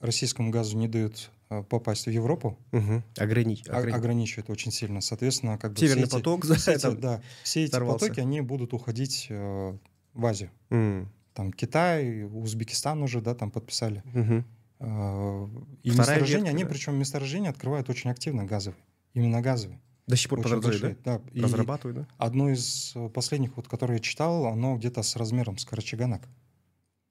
[0.00, 3.02] российскому газу не дают а, попасть в Европу, мгм.
[3.14, 5.00] Ограни- а- ограни- ограничивает очень сильно.
[5.00, 8.00] Соответственно, как бы Северный все эти, поток, да, все эти- да, все эти сорвался.
[8.06, 9.78] потоки, они будут уходить э,
[10.14, 10.50] в Азию.
[10.70, 14.02] М, Там Китай, Узбекистан уже, да, там подписали.
[14.06, 14.44] мгм.
[14.80, 15.48] А,
[15.82, 16.68] И Вторая месторождения, ветка, они, да.
[16.70, 18.82] причем месторождения открывают очень активно газовые.
[19.14, 19.80] Именно газовые.
[20.06, 21.18] До сих пор Очень продолжают, да?
[21.18, 21.30] да.
[21.32, 22.06] И Разрабатывают, да?
[22.16, 26.22] одно из э, последних, вот, которые я читал, оно где-то с размером с Карачаганак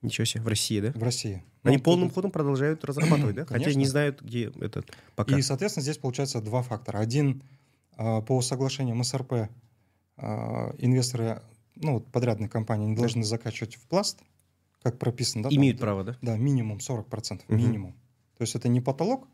[0.01, 0.91] Ничего себе, в России, да?
[0.95, 1.43] в России.
[1.63, 3.45] Они Ну, полным тут- ходом продолжают разрабатывать, да?
[3.45, 3.79] Хотя Конечно.
[3.79, 5.38] не знают, где этот пока.
[5.38, 6.99] И, соответственно, здесь получается два фактора.
[6.99, 7.41] Один
[7.97, 9.49] а, по соглашениям СРП
[10.17, 11.41] а, инвесторы,
[11.75, 14.19] ну, вот подрядные компании, не должны закачивать в пласт,
[14.84, 15.49] как прописано, да?
[15.49, 16.17] там Имеют где- право, да?
[16.21, 17.58] Да, минимум 40%, Мгм.
[17.58, 17.91] минимум.
[18.38, 19.27] То есть это не потолок,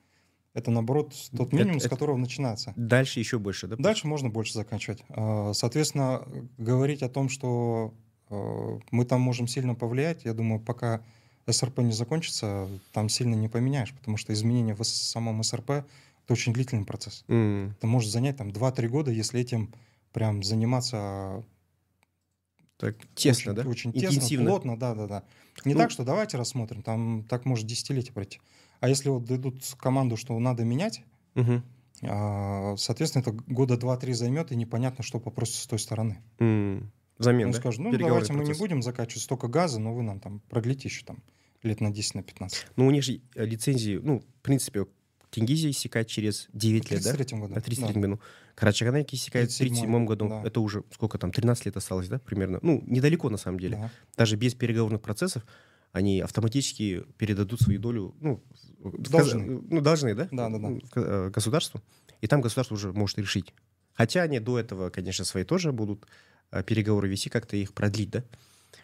[0.54, 2.74] это, наоборот, тот Это- минимум, с это- которого начинается.
[2.76, 3.76] Дальше еще больше, да?
[3.78, 5.04] Дальше можно больше заканчивать.
[5.10, 7.94] А, Соответственно, говорить о том, что
[8.34, 11.02] э, мы там можем сильно повлиять, я думаю, пока
[11.50, 15.70] СРП не закончится, там сильно не поменяешь, потому что изменения в самом СРП—
[16.24, 17.26] это очень длительный процесс.
[17.28, 19.74] М, Это может занять там 2-3 года, если этим
[20.14, 21.44] прям заниматься
[22.78, 23.70] Так, тесно, очень, да?
[23.70, 24.50] очень тесно, Интенсивно.
[24.50, 25.24] плотно, да-да-да.
[25.66, 28.40] Не Ну- так, что давайте рассмотрим, там так может десятилетие пройти.
[28.82, 31.04] А если вот дадут команду, что надо менять,
[31.36, 31.64] Мгм.
[32.04, 36.22] а, соответственно, это года 2-3 займет, и непонятно, что попросят с той стороны.
[36.40, 37.60] М, Замен, Он да?
[37.60, 38.60] скажет, ну давайте мы не процесс.
[38.60, 41.22] будем закачивать столько газа, но вы нам там продлите еще там
[41.62, 42.66] лет на 10, на 15.
[42.76, 44.88] Ну, у них же э, лицензии, ну, в принципе,
[45.30, 47.12] Тенгизи истекает через 9 В лет, да?
[47.14, 47.54] 33 году.
[47.54, 48.20] На 33 году.
[48.56, 50.28] Карачаганаки истекает в 37-м, 37 году.
[50.28, 50.42] да.
[50.44, 52.60] Это уже сколько там, 13 лет осталось, да, примерно?
[52.64, 53.78] Ну, недалеко на самом деле.
[53.78, 53.92] Да.
[54.18, 55.46] Даже без переговорных процессов
[55.92, 58.42] они автоматически передадут свою долю, ну,
[58.80, 59.40] в- в Должны.
[59.46, 60.28] каза- ну, должны, да?
[60.32, 60.68] Да, да, да.
[60.70, 61.82] В э, Государству.
[62.22, 63.54] И там государство уже может решить.
[63.94, 66.06] Хотя они до этого, конечно, свои тоже будут
[66.52, 68.24] э, переговоры вести, как-то их продлить, да?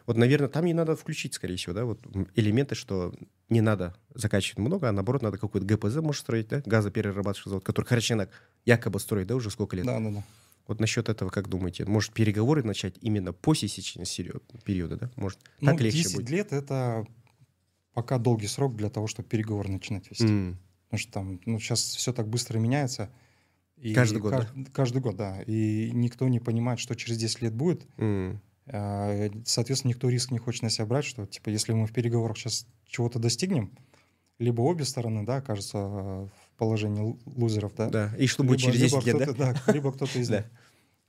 [0.05, 1.99] Вот, наверное, там не надо включить, скорее всего, да, вот
[2.35, 3.13] элементы, что
[3.49, 7.85] не надо закачивать много, а наоборот, надо какой-то ГПЗ, может, строить, да, газоперерабатывающий завод, который
[7.85, 8.29] Хараченок
[8.65, 9.85] якобы строит, да, уже сколько лет.
[9.85, 10.23] Да, да, да.
[10.67, 14.05] Вот насчет этого, как думаете, может переговоры начать именно после сечения
[14.65, 15.11] периода, да?
[15.15, 16.29] Может, Ну, так легче 10 будет?
[16.29, 17.05] лет это
[17.93, 20.25] пока долгий срок для того, чтобы переговоры начинать вести.
[20.27, 20.57] М,
[20.89, 23.09] Потому что там, ну, сейчас все так быстро меняется.
[23.77, 25.41] И Каждый год, кажд- Каждый год, да.
[25.43, 27.85] И никто не понимает, что через 10 лет будет.
[28.69, 32.37] А, Соответственно, никто риск не хочет на себя брать, что, типа, если мы в переговорах
[32.37, 33.71] сейчас чего-то достигнем,
[34.39, 38.71] либо обе стороны, да, окажутся в положении лу- лузеров, да, Да, и что будет либо-
[38.73, 39.55] через 10 либо лет, да?
[39.73, 40.45] либо кто-то из них.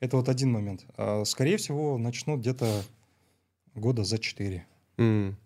[0.00, 0.84] Это вот один момент.
[0.96, 2.82] А, Скорее всего, начнут где-то
[3.74, 4.64] года за 4.
[4.98, 5.36] М,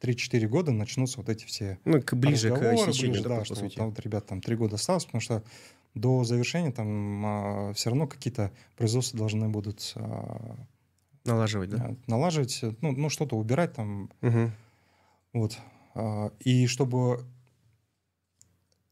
[0.00, 3.54] 3-4 года начнутся вот эти все Ну, к- ближе к сечению, ближе, да, по что
[3.54, 3.78] сути.
[3.78, 5.42] вот, вот, ребят, там три года осталось, потому что
[5.94, 10.56] до завершения там все равно какие-то производства должны будут а,
[11.24, 11.76] Налаживать, да?
[11.90, 14.50] а, налаживать, ну, ну что-то убирать там, Мгм.
[15.32, 15.58] вот.
[15.94, 17.24] А, И чтобы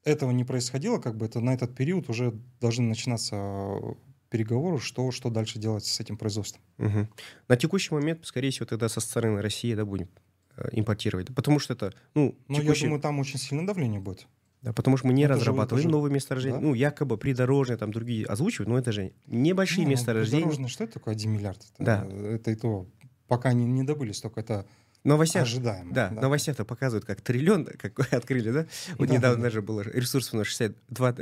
[0.05, 3.95] этого не происходило, как бы это на этот период уже должны начинаться а,
[4.31, 6.63] переговоры, что, что дальше делать с этим производством.
[6.79, 7.09] Мгм.
[7.49, 10.09] На текущий момент, скорее всего, тогда со стороны России, да, будем
[10.57, 11.35] э, импортировать.
[11.35, 14.27] Потому что это, ну, Но я текущий- думаю, там очень сильное давление будет.
[14.63, 16.59] да, потому что мы не это же- разрабатываем же- новые месторождения.
[16.59, 16.63] да.
[16.65, 20.43] Ну, якобы придорожные, там другие озвучивают, но это же небольшие Не, ну, месторождения.
[20.45, 21.63] придорожное, что это такое 1 миллиард?
[21.79, 22.07] Это, Да.
[22.07, 22.87] это и то,
[23.27, 24.67] пока не, не добыли столько, это
[25.03, 25.93] В новостях, ожидаемо.
[25.95, 28.67] да, в новостях-то показывают, как триллион какой открыли, да?
[28.99, 29.43] Вот Да, недавно да.
[29.45, 31.13] даже было ресурсов на 62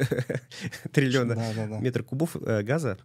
[0.93, 1.79] триллиона Да, да, да.
[1.79, 2.99] метр кубов э, газа.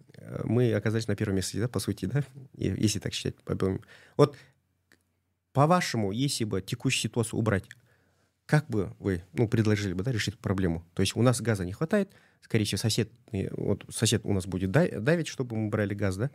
[0.44, 2.24] Мы оказались на первом месте, да, по сути, да?
[2.58, 3.36] И- Если так считать.
[3.44, 3.82] по объему.
[4.18, 4.36] Вот
[5.54, 7.66] по-вашему, если бы текущую ситуацию убрать,
[8.46, 10.84] как бы вы ну, предложили бы да, решить проблему?
[10.96, 13.10] То есть у нас газа не хватает, скорее всего, сосед,
[13.52, 16.32] вот сосед у нас будет да- давить, чтобы мы брали газ, да?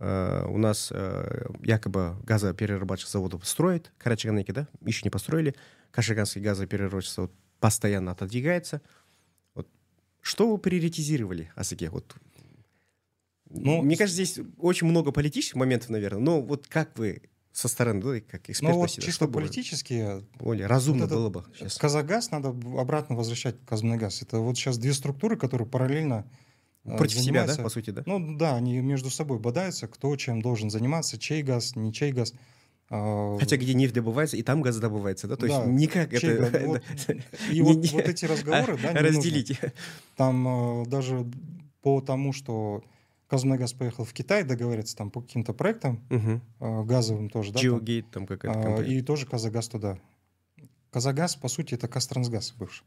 [0.00, 5.54] Э, у нас э, якобы газоперерабатывающий завод строит, Карачаганеки, да, еще не построили,
[5.90, 8.80] Кашиганский газоперерабатывающий завод постоянно отодвигается.
[9.54, 9.68] Вот
[10.22, 11.90] что вы приоритизировали, Асаке?
[11.90, 12.16] Вот
[13.50, 16.22] Ну, мне кажется, здесь очень много политических моментов, наверное.
[16.22, 18.72] Но вот как вы со стороны, да, как эксперт.
[18.72, 20.24] Ну вот чисто что политически...
[20.36, 21.76] Более разумно вот было бы сейчас.
[21.76, 24.22] Казагаз надо обратно возвращать в Казмунайгаз.
[24.22, 26.49] Это вот сейчас две структуры, которые параллельно э,
[26.84, 28.02] Против себя, да, по сути, да?
[28.06, 32.32] Ну да, они между собой бодаются, кто чем должен заниматься, чей газ, не чей газ.
[32.88, 35.36] А, Хотя где нефть добывается, и там газ добывается, да?
[35.36, 36.60] То да, есть никак это...
[36.66, 36.82] Вот,
[37.52, 39.72] и вот, вот эти разговоры, да, Разделите.
[40.16, 41.26] Там э, даже
[41.82, 42.82] по тому, что
[43.28, 46.84] Казмунайгаз поехал в Китай договориться там по каким-то проектам угу.
[46.84, 47.60] газовым тоже, да?
[47.60, 48.98] Geogate там, какая-то а, компания.
[48.98, 49.98] И тоже Казагаз туда.
[50.90, 52.84] Казагаз, по сути, это Кастрансгаз бывший.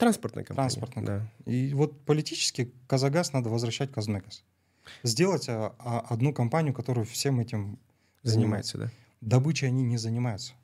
[0.00, 0.70] Транспортная компания.
[0.70, 1.04] Транспортная.
[1.04, 1.52] Да.
[1.52, 4.42] И вот политически Казагаз надо возвращать Казмунайгаз.
[5.02, 7.78] Сделать а, а, одну компанию, которая всем этим
[8.22, 8.78] занимается.
[8.78, 8.90] занимается да?
[9.20, 10.54] Добычей они не занимаются.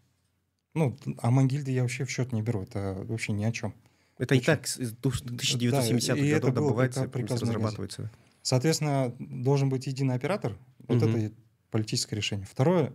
[0.73, 2.63] Ну, а Мангильды я вообще в счет не беру.
[2.63, 3.75] Это вообще ни о чем.
[4.19, 4.43] Это Очень.
[4.43, 8.11] и так с 1970-х да, годов добывается, разрабатывается.
[8.41, 10.57] Соответственно, должен быть единый оператор.
[10.89, 11.11] Вот угу.
[11.11, 11.35] это
[11.71, 12.47] политическое решение.
[12.47, 12.95] Второе,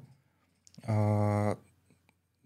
[0.84, 1.56] э,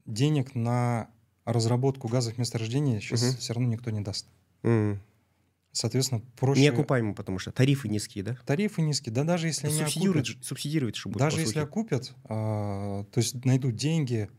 [0.05, 1.09] денег на
[1.45, 3.37] разработку газовых месторождений сейчас угу.
[3.37, 4.27] все равно никто не даст.
[4.63, 4.99] Угу.
[5.71, 6.61] Соответственно, проще...
[6.61, 8.37] Неокупаемо, потому что тарифы низкие, да?
[8.45, 10.27] Тарифы низкие, да даже если они окупят...
[10.41, 14.29] Субсидировать же Даже если окупят, а, то есть найдут деньги,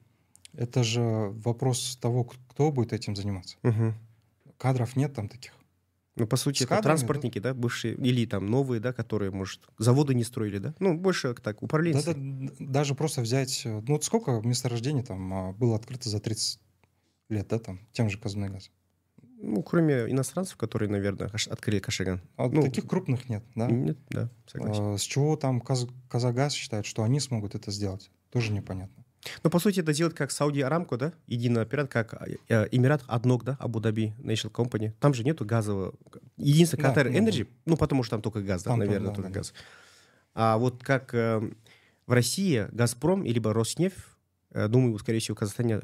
[0.55, 3.59] это же вопрос того, кто будет этим заниматься.
[3.63, 3.95] Угу.
[4.57, 5.53] Кадров нет там таких.
[6.17, 7.53] Ну, по сути, это транспортники, да?
[7.53, 10.75] да, бывшие, или там новые, да, которые, может, заводы не строили, да?
[10.79, 12.07] Ну, больше так, управленцы.
[12.07, 16.59] Да, да, даже просто взять, ну, вот сколько месторождений там а, было открыто за 30
[17.29, 18.71] лет, да, там, тем же Казмунайгаз?
[19.39, 22.23] Ну, кроме иностранцев, которые, наверное, открыли Кашиган.
[22.37, 23.67] А ну, таких крупных нет, да?
[23.67, 24.95] Нет, да, согласен.
[24.95, 28.11] А, с чего там Каз Казагаз считает, что они смогут это сделать?
[28.31, 29.05] Тоже непонятно.
[29.43, 33.45] Ну, по сути, это делать как Сауди Арамко, да, единый оператор, как э, Эмират Аднок,
[33.45, 34.93] да, Абу-Даби National Company.
[35.01, 35.95] Там же нету газового...
[36.37, 39.15] Единственное, Катар да, Energy, ну, ну, потому что там только газ, да, там, наверное, да,
[39.15, 39.53] только да, газ.
[40.35, 41.41] А вот как э,
[42.07, 43.97] в России Газпром, либо Роснефть,
[44.53, 45.81] э, думаю, скорее всего, в Казахстане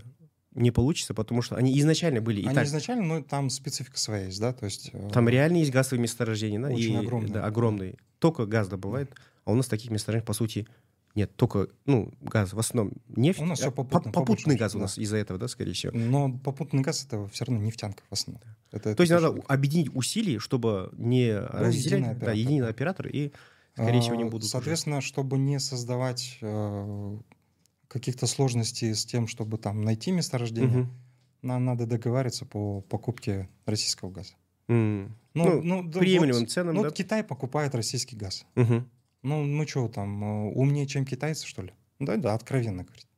[0.54, 2.66] не получится, потому что они изначально были и они так...
[2.66, 4.90] изначально, но там специфика своя есть, да, то есть...
[4.92, 6.68] Э, там реально есть газовые месторождения, да?
[6.68, 7.32] Очень и, огромные.
[7.32, 7.96] Да, огромные.
[8.18, 10.66] Только газ добывает, а у нас таких месторождений, по сути,
[11.14, 13.40] нет, только, ну, газ, в основном нефть.
[13.40, 15.02] У нас все попутно, попутный газ у нас да.
[15.02, 15.92] из-за этого, да, скорее всего.
[15.94, 18.42] Но попутный газ это все равно нефтянка в основном.
[18.42, 18.78] Да.
[18.78, 22.26] Это, То есть надо объединить усилия, чтобы не ну, разделять, единый оператор.
[22.26, 23.32] да, единый оператор, и,
[23.74, 24.48] скорее а, всего, не будут.
[24.48, 25.06] Соответственно, уже.
[25.06, 27.18] чтобы не создавать э,
[27.92, 30.90] каких-то сложностей с тем, чтобы там найти месторождение, угу.
[31.42, 34.33] нам надо договариваться по покупке российского газа.
[34.68, 35.11] Mm.
[35.35, 36.90] Ну, ну, ну, приемлемым вот, ценам, ну, да?
[36.90, 38.46] Китай покупает российский газ.
[38.57, 38.85] Угу.
[39.22, 41.72] Ну, ну что там, э, умнее, чем китайцы, что ли?
[41.98, 43.09] Да, да, откровенно говорить.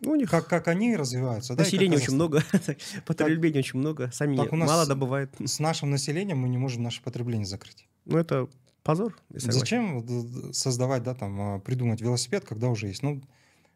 [0.00, 1.54] Ну, у них как, как они развиваются.
[1.54, 2.42] Население да, очень много,
[3.06, 5.34] потребления очень много, сами так мало добывают.
[5.44, 7.86] С нашим населением мы не можем наше потребление закрыть.
[8.04, 8.48] Ну, это
[8.82, 9.16] позор.
[9.30, 13.02] Зачем создавать, да, там, а, придумать велосипед, когда уже есть?
[13.02, 13.22] Ну,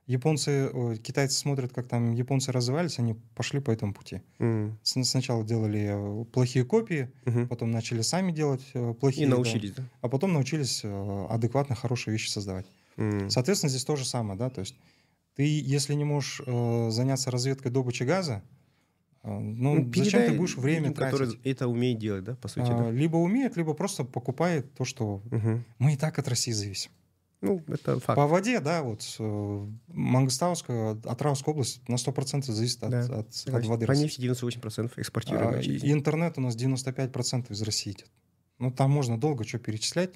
[0.07, 4.23] японцы, китайцы смотрят, как там японцы развивались, они пошли по этому пути.
[4.39, 4.75] Mm.
[4.83, 7.49] Сначала делали э, плохие копии, mm-hmm.
[7.49, 9.27] потом начали сами делать э, плохие.
[9.27, 9.83] И научились, да?
[9.83, 9.89] да?
[10.03, 12.67] А потом научились э, адекватно хорошие вещи создавать.
[12.97, 13.31] Mm.
[13.31, 14.77] Соответственно, здесь то же самое, да, то есть
[15.35, 18.43] ты, если не можешь э, заняться разведкой добычи газа,
[19.23, 21.19] ну, ну зачем ты будешь время людям, тратить?
[21.19, 22.71] Которые это умеет делать, да, по сути?
[22.71, 22.91] А, да?
[22.93, 25.65] Либо умеет, либо просто покупает то, что угу.
[25.79, 26.93] мы и так от России зависим.
[27.41, 28.17] Ну, это факт.
[28.17, 33.01] По воде, да, вот э, Мангостауская, Атравская область на 100% зависит от, да.
[33.01, 33.87] от, от воды.
[33.87, 35.55] По нефти 98% экспортируем.
[35.55, 38.11] А, и интернет у нас 95% из России идет.
[38.59, 40.11] Ну, там можно долго что перечислять.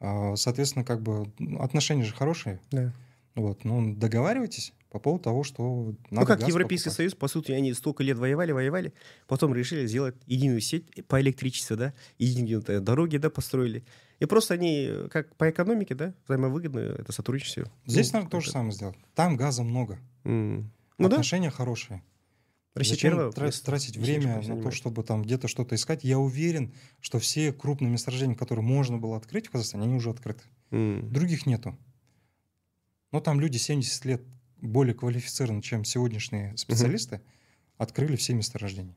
[0.00, 2.60] А, соответственно, как бы ну, отношения же хорошие.
[2.70, 2.92] Да.
[3.34, 6.96] Вот, ну, договаривайтесь по поводу того, что надо Ну, как Европейский покупать.
[6.96, 8.92] Союз, по сути, они столько лет воевали, воевали,
[9.26, 13.84] потом решили сделать единую сеть по электричеству, да, единые дороги, да, построили.
[14.18, 17.70] И просто они, как по экономике, да, взаимовыгодно это сотрудничество.
[17.86, 18.96] Здесь ну, надо то же самое сделать.
[19.14, 19.98] Там газа много.
[20.24, 20.64] Mm.
[20.98, 21.54] Ну, Отношения да?
[21.54, 22.02] хорошие.
[22.74, 26.04] Россия Зачем первая, тратить, тратить время на то, чтобы там где-то что-то искать?
[26.04, 30.42] Я уверен, что все крупные месторождения, которые можно было открыть в Казахстане, они уже открыты.
[30.70, 31.08] Mm.
[31.08, 31.76] Других нету.
[33.10, 34.22] Но там люди 70 лет
[34.60, 37.22] более квалифицированы, чем сегодняшние специалисты, uh-huh.
[37.78, 38.96] открыли все месторождения.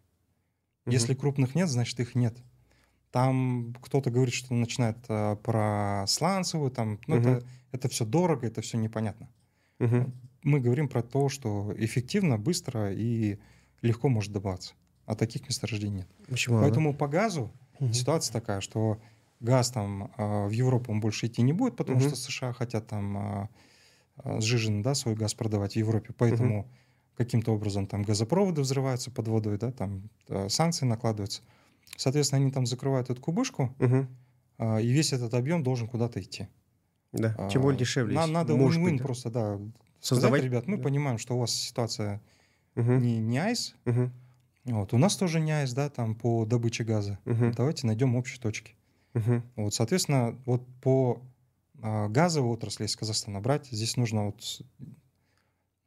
[0.85, 0.93] Uh-huh.
[0.93, 2.35] Если крупных нет, значит их нет.
[3.11, 7.37] Там кто-то говорит, что начинает а, про сланцевую, там, ну, uh-huh.
[7.37, 9.29] это, это все дорого, это все непонятно.
[9.79, 10.09] Uh-huh.
[10.43, 13.37] Мы говорим про то, что эффективно, быстро и
[13.81, 14.73] легко может добываться.
[15.05, 16.07] А таких месторождений нет.
[16.27, 16.59] Почему?
[16.59, 17.91] Поэтому по газу uh-huh.
[17.93, 19.01] ситуация такая, что
[19.39, 22.07] газ там а, в Европу он больше идти не будет, потому uh-huh.
[22.07, 23.49] что США хотят там а,
[24.39, 26.67] сжиженный, да, свой газ продавать в Европе, поэтому угу.
[27.17, 31.41] каким-то образом там газопроводы взрываются под водой, да, там э, санкции накладываются.
[31.97, 34.07] Соответственно, они там закрывают эту кубышку, угу.
[34.79, 36.47] и весь этот объем должен куда-то идти.
[37.11, 38.15] Да, тем более дешевле.
[38.15, 39.55] На, надо win-win просто, да.
[39.55, 40.83] сказать, Создавать- ребят, мы да.
[40.83, 42.21] понимаем, что у вас ситуация
[42.75, 43.01] Мгм.
[43.01, 44.11] не, не айс, Мгм.
[44.65, 47.19] вот, у нас тоже не айс, да, там по добыче газа.
[47.25, 47.51] Мгм.
[47.51, 48.75] Давайте найдем общие точки.
[49.13, 49.43] Мгм.
[49.57, 51.21] Вот, соответственно, вот по
[51.83, 54.61] а, газовой отрасли, если Казахстана брать, здесь нужно вот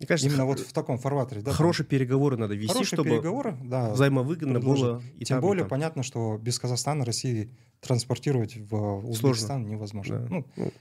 [0.00, 1.40] Мне кажется, именно вот в таком фарватере.
[1.40, 3.90] Да, там хорошие переговоры надо вести, хорошие чтобы переговоры, да.
[3.92, 4.84] взаимовыгодно предложить.
[4.84, 5.70] было и Тем там, и более там.
[5.70, 10.18] понятно, что без Казахстана России транспортировать в Узбекистан невозможно.
[10.20, 10.26] Да.
[10.30, 10.72] Ну, Ну,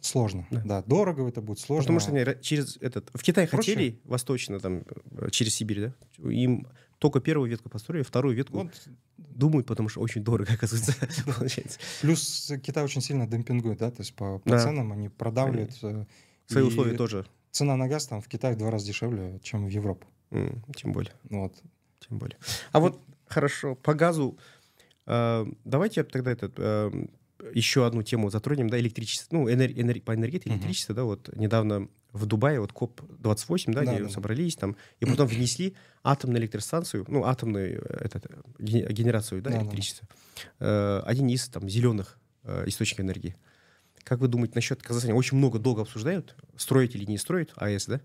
[0.00, 0.46] сложно.
[0.50, 0.62] Да.
[0.64, 0.82] Да.
[0.82, 1.82] дорого это будет, сложно.
[1.84, 3.72] Потому что они через этот в Китай Проще.
[3.74, 5.80] хотели восточно там э, через Сибирь,
[6.18, 6.28] да?
[6.30, 6.66] Им
[6.98, 10.94] только первую ветку построили, вторую ветку Вот думают, потому что очень дорого оказывается
[11.38, 11.78] получается.
[12.00, 14.58] Плюс Китай очень сильно демпингует, да, то есть по, по Да.
[14.58, 15.78] ценам они продавливают.
[15.82, 16.06] э,
[16.46, 17.26] Свои и условия тоже,
[17.56, 20.06] Цена на газ там в Китае в два раза дешевле, чем в Европу.
[20.30, 21.54] м, тем более, Вот.
[22.06, 22.36] тем более.
[22.72, 24.36] А вот хорошо по газу.
[25.06, 26.90] э, давайте тогда этот э,
[27.54, 31.88] еще одну тему затронем, да, электричество, ну энер- энер- по энергетике, электричество, да, вот недавно
[32.12, 36.42] в Дубае вот КОП 28, да, Да, они да, собрались там и потом внесли атомную
[36.42, 39.66] электростанцию, ну атомную э, этот, э, ге- генерацию, да, Да, да, да.
[39.66, 40.06] электричества,
[40.58, 43.34] Э, один из там зеленых э, источников энергии.
[44.06, 45.16] Как вы думаете насчет Казахстана?
[45.16, 48.00] Очень много долго обсуждают, строить или не строить АЭС, да?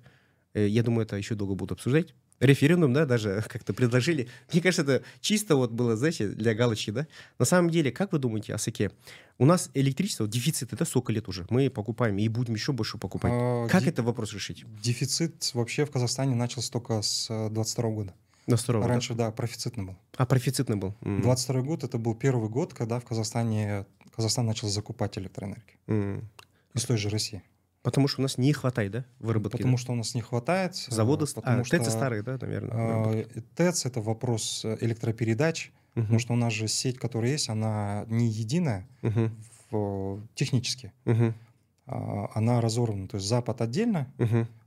[0.55, 2.15] Э, Я думаю, это еще долго будут обсуждать.
[2.39, 4.27] Референдум, да, даже как-то предложили.
[4.51, 7.05] Мне кажется, это чисто вот было, знаете, для галочки, да?
[7.37, 8.89] На самом деле, как вы думаете, Асаке,
[9.37, 11.45] у нас электричество, дефицит, это сколько лет уже?
[11.51, 13.31] Мы покупаем и будем еще больше покупать.
[13.35, 14.65] А, Как это вопрос решить?
[14.81, 18.13] Дефицит вообще в Казахстане начался только с 22 года.
[18.47, 18.89] На второго, да?
[18.93, 19.95] Раньше, да, профицитный был.
[20.17, 20.95] А профицитный был.
[21.01, 21.21] М.
[21.21, 23.85] 22 год это был первый год, когда в Казахстане
[24.15, 26.29] Казахстан начал закупать электроэнергию М.
[26.73, 27.43] из той же России.
[27.83, 29.57] Потому что у нас не хватает, да, выработки?
[29.57, 29.81] Потому да?
[29.81, 30.73] что у нас не хватает.
[30.87, 33.23] э, Заводы, потому а, что, ТЭЦы старые, да, наверное?
[33.23, 38.05] э, ТЭЦ это вопрос э, электропередач, потому что у нас же сеть, которая есть, она
[38.07, 38.87] не единая
[39.71, 40.93] в, технически.
[41.87, 43.07] А, Она разорвана.
[43.07, 44.07] То есть Запад отдельно,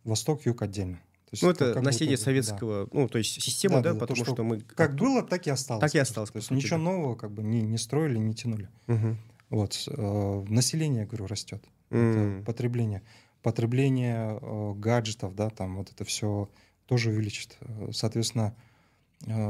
[0.02, 0.96] Восток, Юг отдельно.
[0.96, 2.42] То есть Ну, это наследие будто бы, да.
[2.42, 4.60] советского, ну, то есть система, Да, да, да, да, то, потому что что мы...
[4.60, 5.80] Как было, так и осталось.
[5.80, 6.84] Так и осталось, То есть ничего да.
[6.84, 8.68] нового как бы не, не строили, не тянули.
[8.86, 9.18] Мгм.
[9.54, 9.84] Вот.
[9.88, 11.64] э, Население, говорю, растет.
[11.90, 12.38] М.
[12.38, 13.02] Это потребление.
[13.42, 16.48] Потребление э, гаджетов, да, там вот это все
[16.86, 17.56] тоже увеличит.
[17.60, 18.54] Э, Соответственно,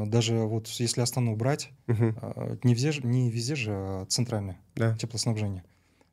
[0.06, 2.16] даже вот если Астану убрать, Мгм.
[2.20, 4.96] э, не везде, же- не везде же э, центральное Да.
[4.96, 5.64] теплоснабжение.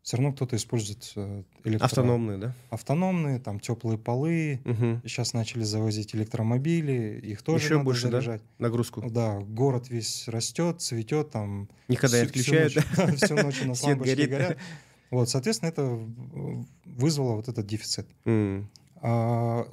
[0.04, 1.86] Все равно кто-то использует э, электро...
[1.86, 2.56] Автономные, да?
[2.72, 4.60] автономные, там теплые полы.
[4.66, 5.02] Мгм.
[5.06, 8.10] Сейчас начали завозить электромобили, их тоже Еще надо больше, да?
[8.20, 8.42] заряжать.
[8.58, 9.08] Нагрузку.
[9.10, 13.62] Да, город весь растет, цветет, там Никогда не всю- всю отключают, ночь- да, всю ночь
[13.62, 14.30] у нас Свет лампочки горит.
[14.32, 14.58] горят.
[15.12, 15.84] Вот, соответственно, это
[16.86, 18.08] вызвало вот этот дефицит.
[19.04, 19.68] А,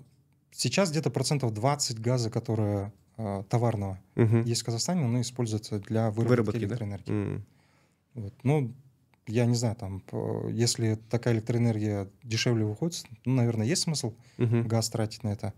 [0.50, 3.98] Сейчас где-то процентов 20 газа, которое а, товарного
[4.44, 6.66] есть в Казахстане, оно используется для выработки, да?
[6.66, 7.44] электроэнергии.
[8.14, 8.34] Вот.
[8.42, 8.74] Ну,
[9.28, 10.02] я не знаю, там,
[10.50, 14.66] если такая электроэнергия дешевле выходит, ну, наверное, есть смысл Мгм.
[14.66, 15.52] газ тратить на это.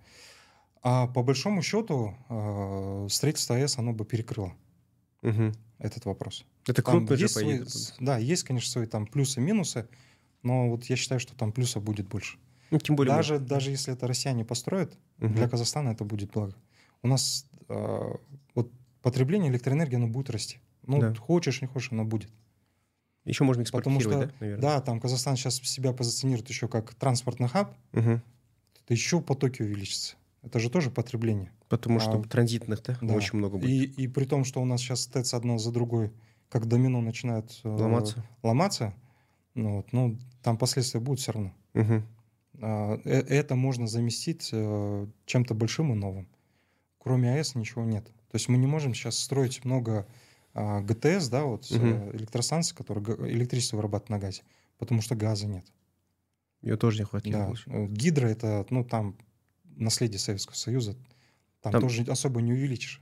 [0.82, 4.52] А по большому счету э, строительство АЭС, оно бы перекрыло
[5.22, 5.52] Мгм.
[5.78, 6.44] этот вопрос.
[6.66, 7.70] Это Там крупно же свои- поедет.
[7.70, 9.86] с- да, есть, конечно, свои там плюсы и минусы,
[10.42, 12.38] но вот я считаю, что там плюсов будет больше.
[12.70, 13.12] Ну, тем более...
[13.12, 15.34] мы- Даже, даже если это россияне построят, Мгм.
[15.34, 16.54] для Казахстана это будет благо.
[17.02, 18.14] У нас э,
[18.54, 18.70] вот
[19.02, 20.58] потребление электроэнергии, оно будет расти.
[20.86, 21.14] Ну, Да.
[21.14, 22.30] хочешь, не хочешь, оно будет.
[23.30, 24.62] Еще можно Потому экспортировать, что, да, наверное?
[24.62, 28.22] да, там Казахстан сейчас себя позиционирует еще как транспортный хаб, Мгм.
[28.84, 30.16] это еще потоки увеличатся.
[30.42, 31.52] Это же тоже потребление.
[31.68, 33.14] Потому что А, транзитных, да, Да.
[33.14, 33.70] очень много будет.
[33.70, 36.10] И, и при том, что у нас сейчас ТЭЦ одно за другой,
[36.48, 38.24] как домино начинают э, Ломаться.
[38.42, 38.94] ломаться,
[39.54, 41.54] ну, вот, ну, там последствия будут все равно.
[42.62, 46.28] А, э- Это можно заместить э, чем-то большим и новым.
[46.98, 48.04] Кроме АЭС ничего нет.
[48.04, 50.06] То есть мы не можем сейчас строить много
[50.54, 52.16] ГТС, да, вот э, Мгм.
[52.16, 54.42] электростанций, которые га- электричество вырабатывают на газе,
[54.78, 55.64] потому что газа нет.
[56.62, 57.38] Ее тоже не хватило.
[57.38, 57.44] Да.
[57.46, 57.70] получается.
[57.82, 59.16] Э, Гидро это, ну, там
[59.76, 60.96] наследие Советского Союза,
[61.62, 63.00] там, Там- тоже особо не увеличишь.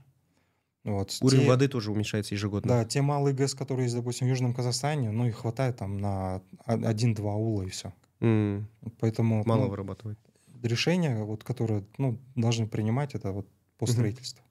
[0.85, 1.17] Вот.
[1.21, 2.69] Уровень Те- воды тоже уменьшается ежегодно.
[2.69, 6.41] Да, те малые ГЭС, которые есть, допустим, в Южном Казахстане, ну, их хватает там на
[6.65, 7.93] один-два аула и все.
[8.21, 8.67] М.
[8.99, 10.17] Поэтому Мало ну, вырабатывает.
[10.63, 13.47] решения, вот, которые ну, должны принимать, это вот
[13.77, 14.43] по строительству.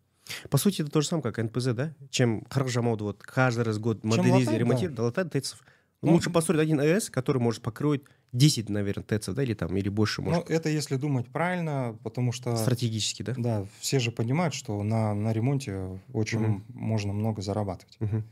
[0.51, 1.95] По сути, это то же самое, как НПЗ, да?
[2.11, 5.63] Чем Харжамауд вот каждый раз год Чем модернизирует, латать, ремонтирует, латать ТЭЦов.
[6.01, 8.03] Ну, Лучше построить один АЭС, который может покроить
[8.33, 12.57] 10, наверное, ТЭЦов, да, или там, или больше, может, это если думать правильно, потому что
[12.57, 13.35] стратегически, да?
[13.37, 16.65] да, все же понимают, что на, на ремонте очень Мгм.
[16.69, 17.97] можно много зарабатывать.
[18.01, 18.25] Мгм.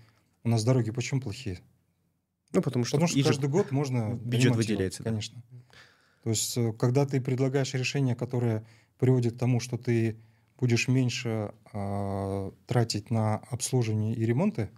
[0.44, 1.58] У нас дороги почему плохие?
[2.52, 5.10] Ну, потому что, Потому что каждый год можно бюджет ремонтировать, выделяется, да.
[5.10, 5.42] конечно.
[6.22, 8.64] То есть, э, когда ты предлагаешь решение, которое
[8.98, 10.16] приводит к тому, что ты
[10.58, 14.70] будешь меньше а, тратить на обслуживание и ремонты,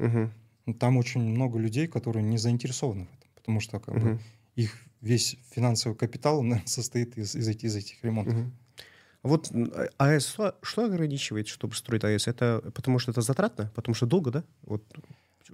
[0.67, 4.21] ну, там очень много людей, которые не заинтересованы в этом, потому что как бы, Мгм.
[4.57, 8.35] их весь финансовый капитал наверное, состоит из, из, этих, из этих ремонтов.
[8.35, 8.53] Мгм.
[9.23, 12.29] Вот м, а- АЭС что, что ограничивает, чтобы строить АЭС?
[12.29, 14.45] Это потому что это затратно, потому что долго, да?
[14.63, 14.85] Вот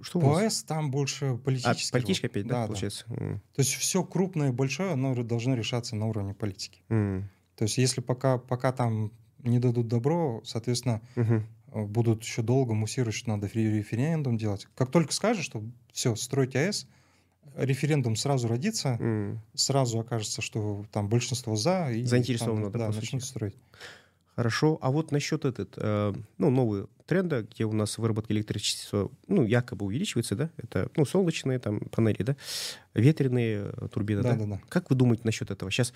[0.01, 0.37] что По?
[0.37, 1.91] АЭС там больше А, политический.
[1.91, 2.31] политически вот.
[2.31, 3.05] опять, да, получается?
[3.09, 6.81] М, То есть все крупное и большое, оно должно решаться на уровне политики.
[6.89, 9.11] м, То есть если пока, пока там
[9.45, 11.41] не дадут добро, соответственно, э,
[11.73, 14.67] будут еще долго муссировать, что надо референдум делать.
[14.75, 16.87] Как только скажешь, что все, строить АЭС,
[17.55, 19.39] референдум сразу родится, М.
[19.53, 21.91] сразу окажется, что там большинство за.
[21.91, 23.55] И Заинтересовано, там, да, начнут строить.
[24.35, 24.77] Хорошо.
[24.81, 29.85] А вот насчет этот, э, ну, нового тренда, где у нас выработка электричества, ну, якобы
[29.85, 30.49] увеличивается, да?
[30.57, 32.35] Это, ну, солнечные там панели, да?
[32.93, 34.33] Ветреные э, турбины, да?
[34.33, 34.61] Да, да, да.
[34.67, 35.71] Как вы думаете насчет этого?
[35.71, 35.93] Сейчас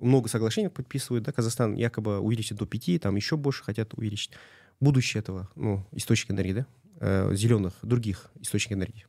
[0.00, 1.32] много соглашений подписывают, да?
[1.32, 4.32] Казахстан якобы увеличит до 5, там еще больше хотят увеличить.
[4.80, 6.66] Будущее этого, ну, источника энергии, да?
[7.00, 9.06] Э, зеленых, других источников энергии.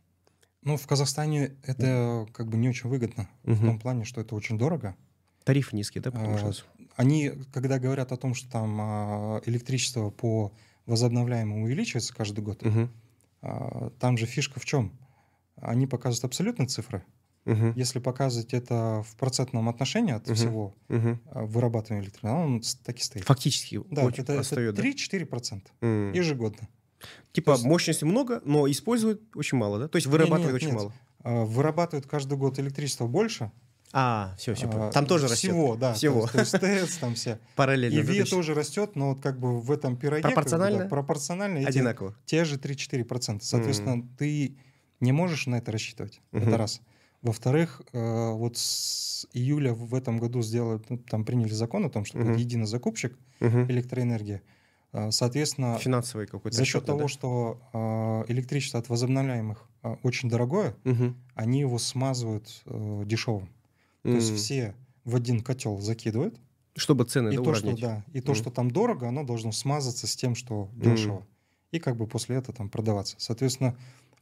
[0.64, 3.30] Ну, в Казахстане это как бы не очень выгодно.
[3.44, 3.66] В Мгм.
[3.68, 4.96] том плане, что это очень дорого.
[5.44, 6.12] Тарифы низкие, да?
[6.12, 6.66] Потому А, что...
[6.96, 10.52] Они, когда говорят о том, что там а, электричество по
[10.86, 12.62] возобновляемому увеличивается каждый год,
[13.42, 14.92] а, там же фишка в чем?
[15.56, 17.04] Они показывают абсолютные цифры.
[17.46, 17.74] Мгм.
[17.76, 20.36] Если показывать это в процентном отношении от Мгм.
[20.36, 23.26] всего а, вырабатывания электричества, он так и стоит.
[23.26, 24.82] Фактически Да, это, это отстает, да?
[24.84, 26.12] 3-4% М.
[26.14, 26.68] ежегодно.
[27.34, 29.88] Типа то есть- мощности много, но используют очень мало, да?
[29.88, 30.76] То есть вырабатывают нет, очень нет.
[30.78, 30.94] мало.
[31.24, 33.52] А, Вырабатывают каждый год электричество больше.
[33.94, 34.70] А, все, все.
[34.72, 35.52] а, Там тоже растет.
[35.52, 35.94] Всего, да.
[35.94, 36.28] Всего.
[36.28, 37.40] То есть, то есть ТЭЦ там все.
[37.56, 37.96] Параллельно.
[38.00, 40.22] И да, ВИА тоже растет, но вот как бы в этом пироге...
[40.22, 40.88] как бы, да, Пропорционально?
[40.88, 42.16] пропорционально эти- Одинаково.
[42.26, 43.40] те же 3-4%.
[43.44, 44.56] Соответственно, ты
[45.02, 46.22] не можешь на это рассчитывать.
[46.32, 46.48] Мгм.
[46.48, 46.82] Это раз.
[47.22, 52.04] Во-вторых, э, вот с июля в этом году сделали, ну, там приняли закон о том,
[52.04, 53.70] что будет единый закупщик Мгм.
[53.72, 54.42] электроэнергии.
[54.94, 56.94] Э, Соответственно, Финансовый какой-то за счет расчет, да?
[56.94, 61.16] того, что э, электричество от возобновляемых э, очень дорогое, Мгм.
[61.36, 63.50] они его смазывают э, дешевым.
[64.04, 66.40] То есть все в один котел закидывают,
[66.76, 67.82] Чтобы цены и да, то, что, уравнять.
[67.82, 68.36] да, и то, Мгм.
[68.42, 71.28] что там дорого, оно должно смазаться с тем, что дешево.
[71.72, 73.16] И как бы после этого там продаваться.
[73.20, 73.78] Соответственно,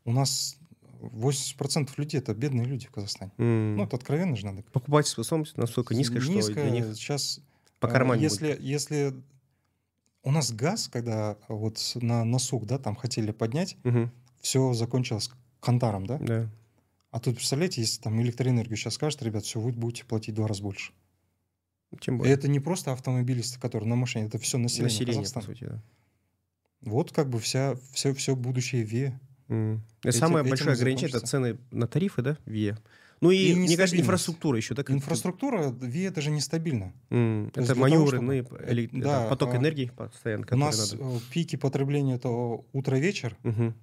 [0.06, 0.58] у нас
[1.02, 3.32] 80% людей это бедные люди в Казахстане.
[3.38, 3.76] М.
[3.78, 4.64] Ну, это откровенно же надо.
[4.72, 7.42] Покупательная способность настолько низкая, что для них Сейчас
[7.80, 9.14] по а, карману если, если
[10.24, 13.94] у нас газ, когда вот на носуг, да, там хотели поднять, будет.
[13.96, 14.12] Мгм.
[14.42, 15.32] все закончилось
[15.62, 16.18] кантаром, да?
[16.18, 16.50] Да.
[17.12, 20.48] А тут, представляете, если там электроэнергию сейчас скажет, ребят, все, вы будете платить в два
[20.48, 20.92] раза больше.
[22.02, 22.34] Тем И более.
[22.36, 25.46] это не просто автомобилисты, которые на машине, это все население, Население, по Казахстана.
[25.46, 25.82] сути, да.
[26.82, 29.20] Вот как бы вся, все, все будущее ВИА.
[29.50, 29.82] М.
[30.04, 32.78] И Этим- Самое этим большое ограничение это цены на тарифы, да, ВИА.
[33.22, 36.94] Ну и, И мне кажется, инфраструктура еще, как- Инфраструктура ВИА это же нестабильно.
[37.10, 41.04] Есть Это маневренный чтобы- эле- э, это да, поток а, энергии постоянно, У нас надо.
[41.04, 43.74] э, пики потребления это утро-вечер, Мгм.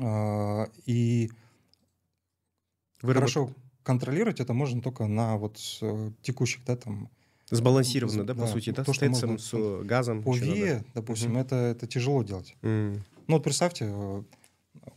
[0.00, 1.30] а, и
[3.00, 3.50] Выработ- хорошо
[3.84, 7.08] контролировать это можно только на вот э, текущих, да, там
[7.50, 10.22] Сбалансированно, да, по да, сути, да, то, с ТЭЦом, с газом.
[10.22, 10.34] по.
[10.34, 11.38] ВИА, допустим, Мгм.
[11.40, 12.54] это, это тяжело делать.
[12.62, 13.02] М.
[13.26, 13.92] Ну вот представьте,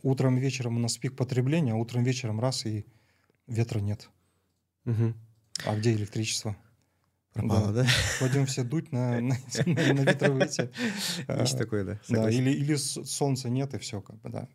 [0.02, 2.86] утром вечером у нас пик потребления, а утром вечером раз и
[3.46, 4.08] ветра нет.
[4.84, 5.14] Мгм.
[5.64, 6.56] А где электричество?
[7.32, 7.86] Пропало, да?
[8.20, 9.34] Пойдем все дуть на, на,
[9.66, 10.70] на- на ветровые эти,
[11.40, 12.00] Есть такое, да.
[12.08, 14.48] Да, или, или солнца нет, и все, как бы, да.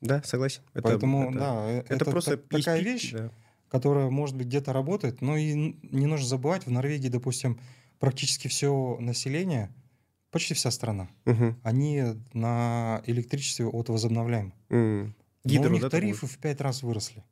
[0.00, 0.62] Да, согласен.
[0.74, 3.30] Это- Поэтому, это- да, э, Это, просто так- такая пик, вещь, да.
[3.68, 7.58] которая, может быть, где-то работает, но и не нужно забывать, в Норвегии, допустим,
[7.98, 9.74] практически все население,
[10.34, 11.56] почти вся страна, Мгм.
[11.62, 14.52] они на электричестве от возобновляемых.
[14.68, 15.12] Но
[15.44, 17.22] Гидро, у них да, тарифы в пять раз выросли.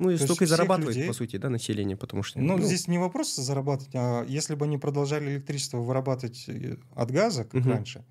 [0.00, 2.40] Ну и то столько и зарабатывает, людей- по сути, да, население, потому что...
[2.40, 7.10] Но ну, здесь не вопрос зарабатывать, а если бы они продолжали электричество вырабатывать э, от
[7.12, 7.70] газа, как Мгм.
[7.70, 8.04] раньше,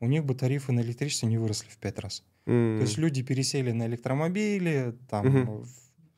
[0.00, 2.22] у них бы тарифы на электричество не выросли в пять раз.
[2.46, 5.64] м, То есть люди пересели на электромобили, там э,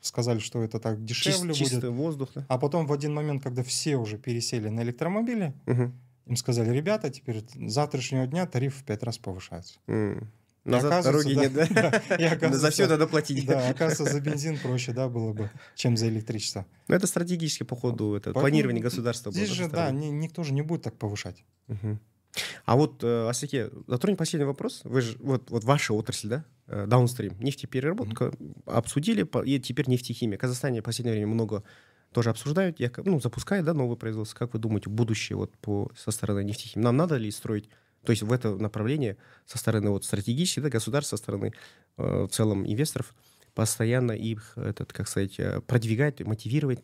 [0.01, 1.91] сказали, что это так чис- дешевле чистый будет.
[1.93, 2.45] воздух, да?
[2.49, 5.93] А потом в один момент, когда все уже пересели на электромобили, Мгм.
[6.27, 9.79] Им сказали, ребята, теперь с завтрашнего дня тариф в пять раз повышается.
[9.89, 10.17] И
[10.65, 12.03] Назад дороги нет, да?
[12.19, 13.47] И За все надо платить.
[13.47, 16.67] Да, оказывается, за бензин проще, да, было бы, чем за электричество.
[16.89, 19.31] Ну, это стратегически, по ходу, это Поэтому планирование государства.
[19.31, 21.45] Здесь да, же, да, ни- никто же не будет так повышать.
[21.69, 22.01] Мгм.
[22.65, 24.81] А вот, э, Асаке, затронем последний вопрос.
[24.85, 28.33] Вы же, вот, вот ваша отрасль, да, э, даунстрим, нефтепереработка,
[28.67, 30.37] обсудили, по- и теперь нефтехимия.
[30.37, 31.63] В Казахстане в последнее время много
[32.13, 34.39] тоже обсуждают, я, ну, запускают, да, новые производства.
[34.39, 36.85] Как вы думаете, будущее вот по, со стороны нефтехимии?
[36.85, 37.69] Нам надо ли строить,
[38.05, 41.53] то есть в это направление со стороны вот стратегически, да, государства, со стороны
[41.99, 43.15] э, в целом инвесторов,
[43.55, 46.81] постоянно их, этот, как сказать, э, продвигать, мотивировать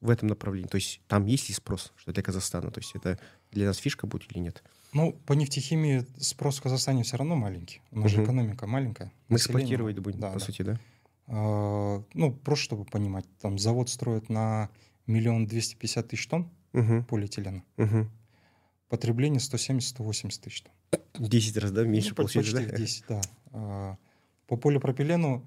[0.00, 0.68] в этом направлении?
[0.68, 2.70] То есть там есть ли спрос, что для Казахстана?
[2.70, 3.18] То есть это
[3.52, 4.62] для нас фишка будет или нет?
[4.92, 7.80] Ну, по нефтехимии спрос в Казахстане все равно маленький.
[7.90, 8.26] У нас же Мгм.
[8.26, 9.12] экономика маленькая.
[9.28, 10.44] Мы эксплуатировать будем, да, по да.
[10.44, 10.78] сути, да?
[11.26, 14.68] А, ну, просто чтобы понимать, там завод строит на
[15.06, 17.04] миллион двести пятьдесят тысяч тонн Мгм.
[17.04, 17.62] полиэтилена.
[17.76, 18.10] Мгм.
[18.88, 20.74] Потребление 170-180 тысяч тонн.
[21.18, 22.76] 10 раз, да, меньше Ну, по- получается, почти да?
[22.76, 23.20] в 10, да.
[23.52, 23.96] А,
[24.46, 25.42] По полипропилену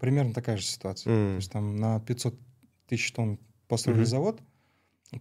[0.00, 1.12] примерно такая же ситуация.
[1.12, 1.30] М.
[1.34, 2.34] То есть там на 500
[2.88, 4.06] тысяч тонн построили Мгм.
[4.08, 4.40] завод,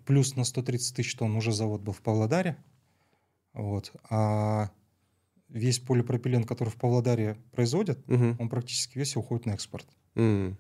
[0.06, 2.58] плюс на 130 тысяч тонн уже завод был в Павлодаре.
[3.54, 3.94] Вот.
[4.10, 4.72] А
[5.52, 8.38] весь полипропилен, который в Павлодаре производят, Мгм.
[8.40, 9.86] он практически весь уходит на экспорт.
[10.16, 10.58] М.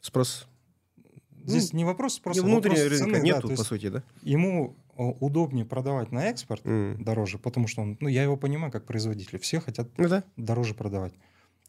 [0.00, 0.46] Спрос.
[1.44, 4.02] Здесь не вопрос Не, просто внутреннего вопрос рынка цены, да, нету, то по сути, да?
[4.22, 7.02] ему о, удобнее продавать на экспорт М.
[7.02, 10.22] дороже, потому что он, ну я его понимаю как производитель, все хотят Ну да.
[10.36, 11.14] дороже продавать.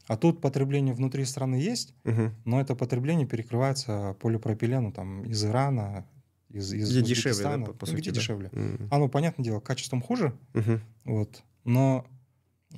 [0.07, 2.36] А тут потребление внутри страны есть, Мгм.
[2.43, 6.05] но это потребление перекрывается полипропилену там из Ирана,
[6.49, 7.66] из, из Где дешевле, да, Узбекистана.
[7.68, 8.16] по, по Ну, сути, где да?
[8.20, 8.49] дешевле.
[8.51, 8.88] М.
[8.91, 10.82] Оно, понятное дело, качеством хуже, Мгм.
[11.05, 12.05] вот, но,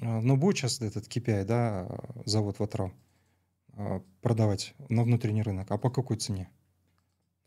[0.01, 1.87] э, но будет сейчас этот KPI, да,
[2.25, 2.93] завод Ватрау
[3.73, 6.49] э, продавать на внутренний рынок, а по какой цене?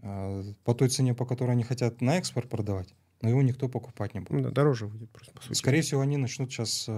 [0.03, 4.15] Э, По той цене, по которой они хотят на экспорт продавать, но его никто покупать
[4.15, 4.31] не будет.
[4.33, 5.57] Ну да, дороже выйдет просто, по сути.
[5.59, 6.89] Скорее всего, они начнут сейчас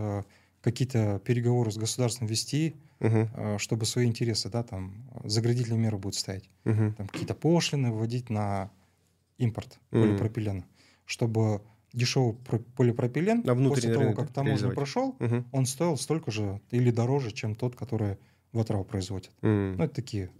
[0.61, 6.51] какие-то переговоры с государством вести, э, чтобы свои интересы, да, там, заградительные меры будут ставить.
[6.65, 6.95] Мгм.
[6.95, 8.71] Там какие-то пошлины вводить на
[9.39, 10.03] импорт Мгм.
[10.03, 10.65] полипропилена,
[11.05, 11.63] чтобы
[11.99, 15.45] дешевый про- полипропилен внутренний после того, как да, таможню прошел, Мгм.
[15.53, 18.17] он стоил столько же или дороже, чем тот, который
[18.53, 19.31] Ватрау производит.
[19.43, 19.77] М.
[19.77, 20.31] Ну, это такие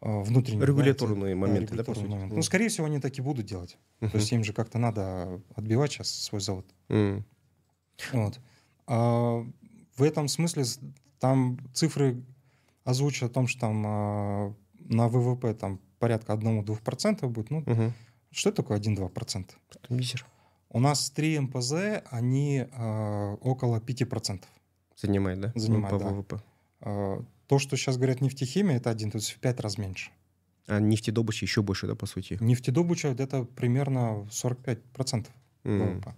[0.00, 0.60] э, внутренние...
[0.60, 2.12] да, Регуляторные эти, моменты, да, регуляторные сути?
[2.12, 2.34] моменты.
[2.36, 3.78] Ну, скорее всего, они так и будут делать.
[4.00, 4.10] Мгм.
[4.10, 6.66] То есть им же как-то надо отбивать сейчас свой завод.
[6.88, 7.24] М.
[8.12, 8.40] Вот.
[8.86, 9.46] А
[9.96, 10.64] в этом смысле
[11.20, 12.22] там цифры
[12.84, 17.50] озвучат о том, что там а, на ВВП там порядка 1-2% будет.
[17.50, 17.92] Ну, Мгм.
[18.30, 19.46] что такое 1-2%?
[19.70, 20.26] Это мизер.
[20.74, 24.42] У нас три МПЗ, они а, около 5%.
[25.00, 25.52] Занимает, да?
[25.54, 26.08] Занимает, по да.
[26.10, 26.42] ВВП.
[26.80, 30.10] А, то, что сейчас говорят нефтехимия, это один, то есть в 5 раз меньше.
[30.66, 32.38] А нефтедобыча еще больше, да, по сути?
[32.40, 35.26] Нефтедобыча это примерно 45%
[35.62, 35.78] М.
[35.78, 36.10] ВВП.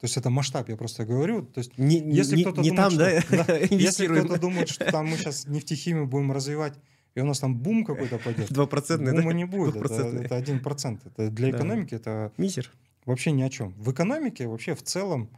[0.00, 1.42] То есть это масштаб, я просто говорю.
[1.42, 5.06] То есть Не, Если кто-то не думает, там, что- да, Если кто-то думает, что там
[5.08, 6.74] мы сейчас нефтехимию будем развивать,
[7.16, 9.36] и у нас там бум какой-то пойдет, Двупроцентный, бума да?
[9.36, 9.74] не будет.
[9.74, 10.24] Это, Двухпроцентный.
[10.26, 11.00] это 1%.
[11.06, 11.56] Это для Да.
[11.58, 12.70] экономики это Мизер.
[13.06, 13.72] Вообще ни о чем.
[13.74, 15.30] В экономике вообще в целом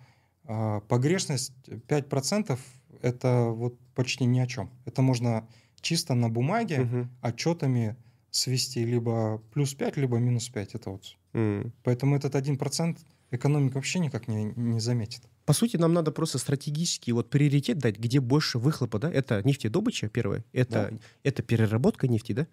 [0.44, 1.52] а, погрешность
[1.88, 2.58] 5%
[3.02, 4.70] это вот почти ни о чем.
[4.84, 5.46] Это можно
[5.80, 7.10] чисто на бумаге Мгм.
[7.22, 7.96] отчетами
[8.30, 10.74] свести либо плюс 5, либо минус 5.
[10.74, 11.16] Это вот.
[11.32, 11.72] М.
[11.82, 12.98] Поэтому этот 1%
[13.30, 15.22] экономика вообще никак не, не заметит.
[15.44, 19.10] По сути, нам надо просто стратегический вот приоритет дать, где больше выхлопа, да?
[19.10, 22.46] Это нефтедобыча первое, это, это переработка нефти, да?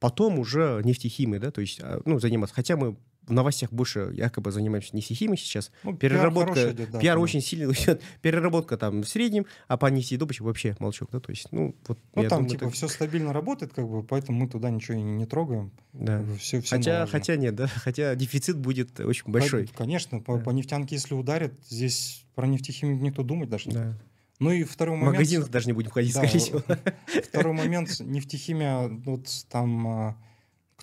[0.00, 2.54] Потом уже нефтехимия, да, то есть, а, ну, заниматься.
[2.54, 2.96] Хотя мы
[3.28, 5.70] в новостях больше якобы занимаемся нефтехимией сейчас.
[5.84, 8.02] Ну, пиар Переработка, хороший идет, да, пиар по- очень сильно идет.
[8.22, 12.22] Переработка там в среднем, а по нефтедобыче вообще молчок, да, то есть, ну, вот Ну,
[12.22, 15.26] там, думаю, типа, это- все стабильно работает, как бы, поэтому мы туда ничего и не
[15.26, 15.72] трогаем.
[15.92, 16.22] да.
[16.38, 17.18] Все, все Хотя, налажено.
[17.18, 19.66] хотя нет, да, хотя дефицит будет очень большой.
[19.66, 20.44] Кон- Конечно, по, Да.
[20.44, 23.98] по нефтянке, если ударит, здесь про нефтехимию никто думать даже не Да.
[24.40, 25.14] Ну и второй момент...
[25.14, 26.62] магазинах даже не будем ходить, Да, скорее всего.
[27.28, 30.16] Второй момент, нефтехимия, вот там а,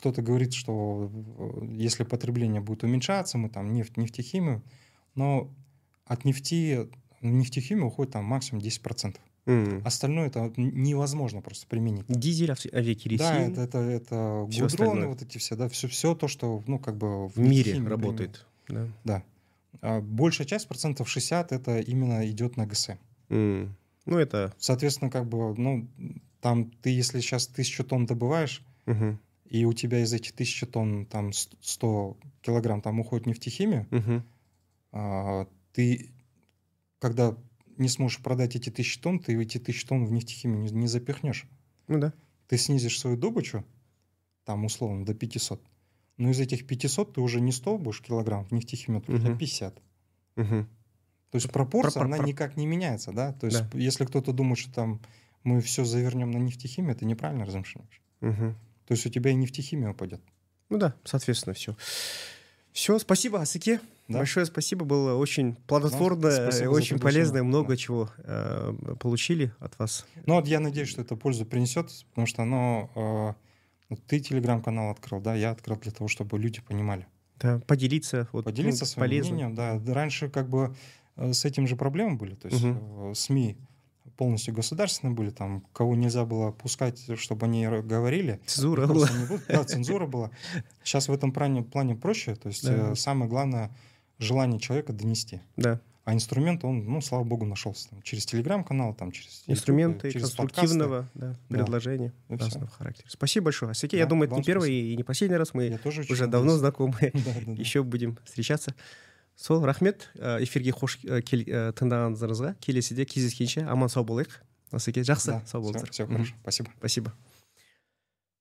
[0.05, 4.61] кто-то говорит, что э, если потребление будет уменьшаться, мы там нефть, нефтехимию,
[5.15, 5.51] но
[6.05, 6.87] от нефти,
[7.21, 9.15] в нефтехимию уходит там максимум 10%.
[9.47, 9.81] М.
[9.83, 12.05] Остальное это невозможно просто применить.
[12.07, 13.17] Дизель, авиакеросин.
[13.17, 15.07] Да, это, это, это Всё гудроны, остальное.
[15.07, 17.27] вот эти все, да, все, все то, что, ну, как бы...
[17.27, 18.45] в мире нефтехимии работает.
[18.67, 18.87] Да.
[19.03, 19.23] Да.
[19.81, 22.93] А большая часть, процентов 60, это именно идет на ГСМ.
[23.29, 23.75] М.
[24.05, 24.53] Ну, это...
[24.59, 25.87] Соответственно, как бы, ну,
[26.41, 31.05] там ты, если сейчас тысячу тонн добываешь, мгм, и у тебя из этих тысячи тонн
[31.05, 34.23] там с- 100 килограмм там уходит в нефтехимию, мгм.
[34.91, 36.11] а, ты,
[36.99, 37.35] когда
[37.77, 41.45] не сможешь продать эти тысячи тонн, ты эти тысячи тонн в нефтехимию не, не запихнешь.
[41.87, 42.13] Ну да.
[42.47, 43.65] Ты снизишь свою добычу,
[44.45, 45.61] там условно до 500,
[46.17, 49.37] но из этих 500 ты уже не 100 будешь килограмм в нефтехимию, а Мгм.
[49.37, 49.81] 50.
[50.35, 50.67] Мгм.
[51.31, 53.33] То есть пропорция, про- она про- никак не меняется, да?
[53.33, 53.77] То есть Да.
[53.77, 55.01] если кто-то думает, что там
[55.43, 57.89] мы все завернем на нефтехимию, это неправильно размышление.
[58.21, 58.55] Мгм.
[58.88, 60.21] То есть у тебя и нефтехимия упадет.
[60.69, 61.75] Ну да, соответственно, все.
[62.71, 63.79] Все, спасибо, Асыке.
[64.07, 64.19] Да.
[64.19, 67.77] Большое спасибо, было очень плодотворно, за очень полезно, много Да.
[67.77, 70.05] чего э, получили от вас.
[70.27, 73.36] Ну вот я надеюсь, что это пользу принесет, потому что оно...
[73.89, 77.07] э, ты телеграм-канал открыл, да, я открыл для того, чтобы люди понимали.
[77.39, 79.33] Да, поделиться, вот, Поделиться ну, своим полезно.
[79.33, 79.81] мнением, да.
[79.93, 80.75] Раньше как бы
[81.15, 83.57] э, с этим же проблемы были, то есть э, СМИ
[84.18, 88.39] полностью государственные были, там, кого нельзя было пускать, чтобы они говорили.
[88.45, 89.07] Цензура была.
[89.47, 90.32] Да, цензура была.
[90.84, 92.36] Сейчас в этом плане, плане проще.
[92.36, 92.91] То есть Да.
[92.91, 93.76] э, самое главное
[94.20, 95.41] желание человека донести.
[95.57, 95.80] Да.
[96.05, 100.26] А инструмент, он, ну, слава богу, нашелся там, через телеграм-канал, там, через YouTube, Инструменты через
[100.28, 101.57] конструктивного да, Да.
[101.63, 103.07] предложения И разного характера.
[103.09, 103.72] Спасибо большое.
[103.72, 104.93] Асеке, я Да, думаю, это не первый спасибо.
[104.93, 105.53] и не последний раз.
[105.55, 106.93] Мы Я уже давно знакомы.
[107.01, 107.51] Да, да, да.
[107.53, 108.76] еще будем встречаться
[109.36, 110.09] сол рахмет.
[110.15, 114.41] Ә, эфирге қош ә, кел, ә, тыңдағаныңызға келесіде кездескенше аман сау болайық.
[114.71, 115.31] Асеке жақсы.
[115.31, 116.07] Да, сау болыңыздар.
[116.07, 116.25] Мгм.
[116.25, 116.69] хорошо, спасибо.
[116.79, 117.13] спасибо.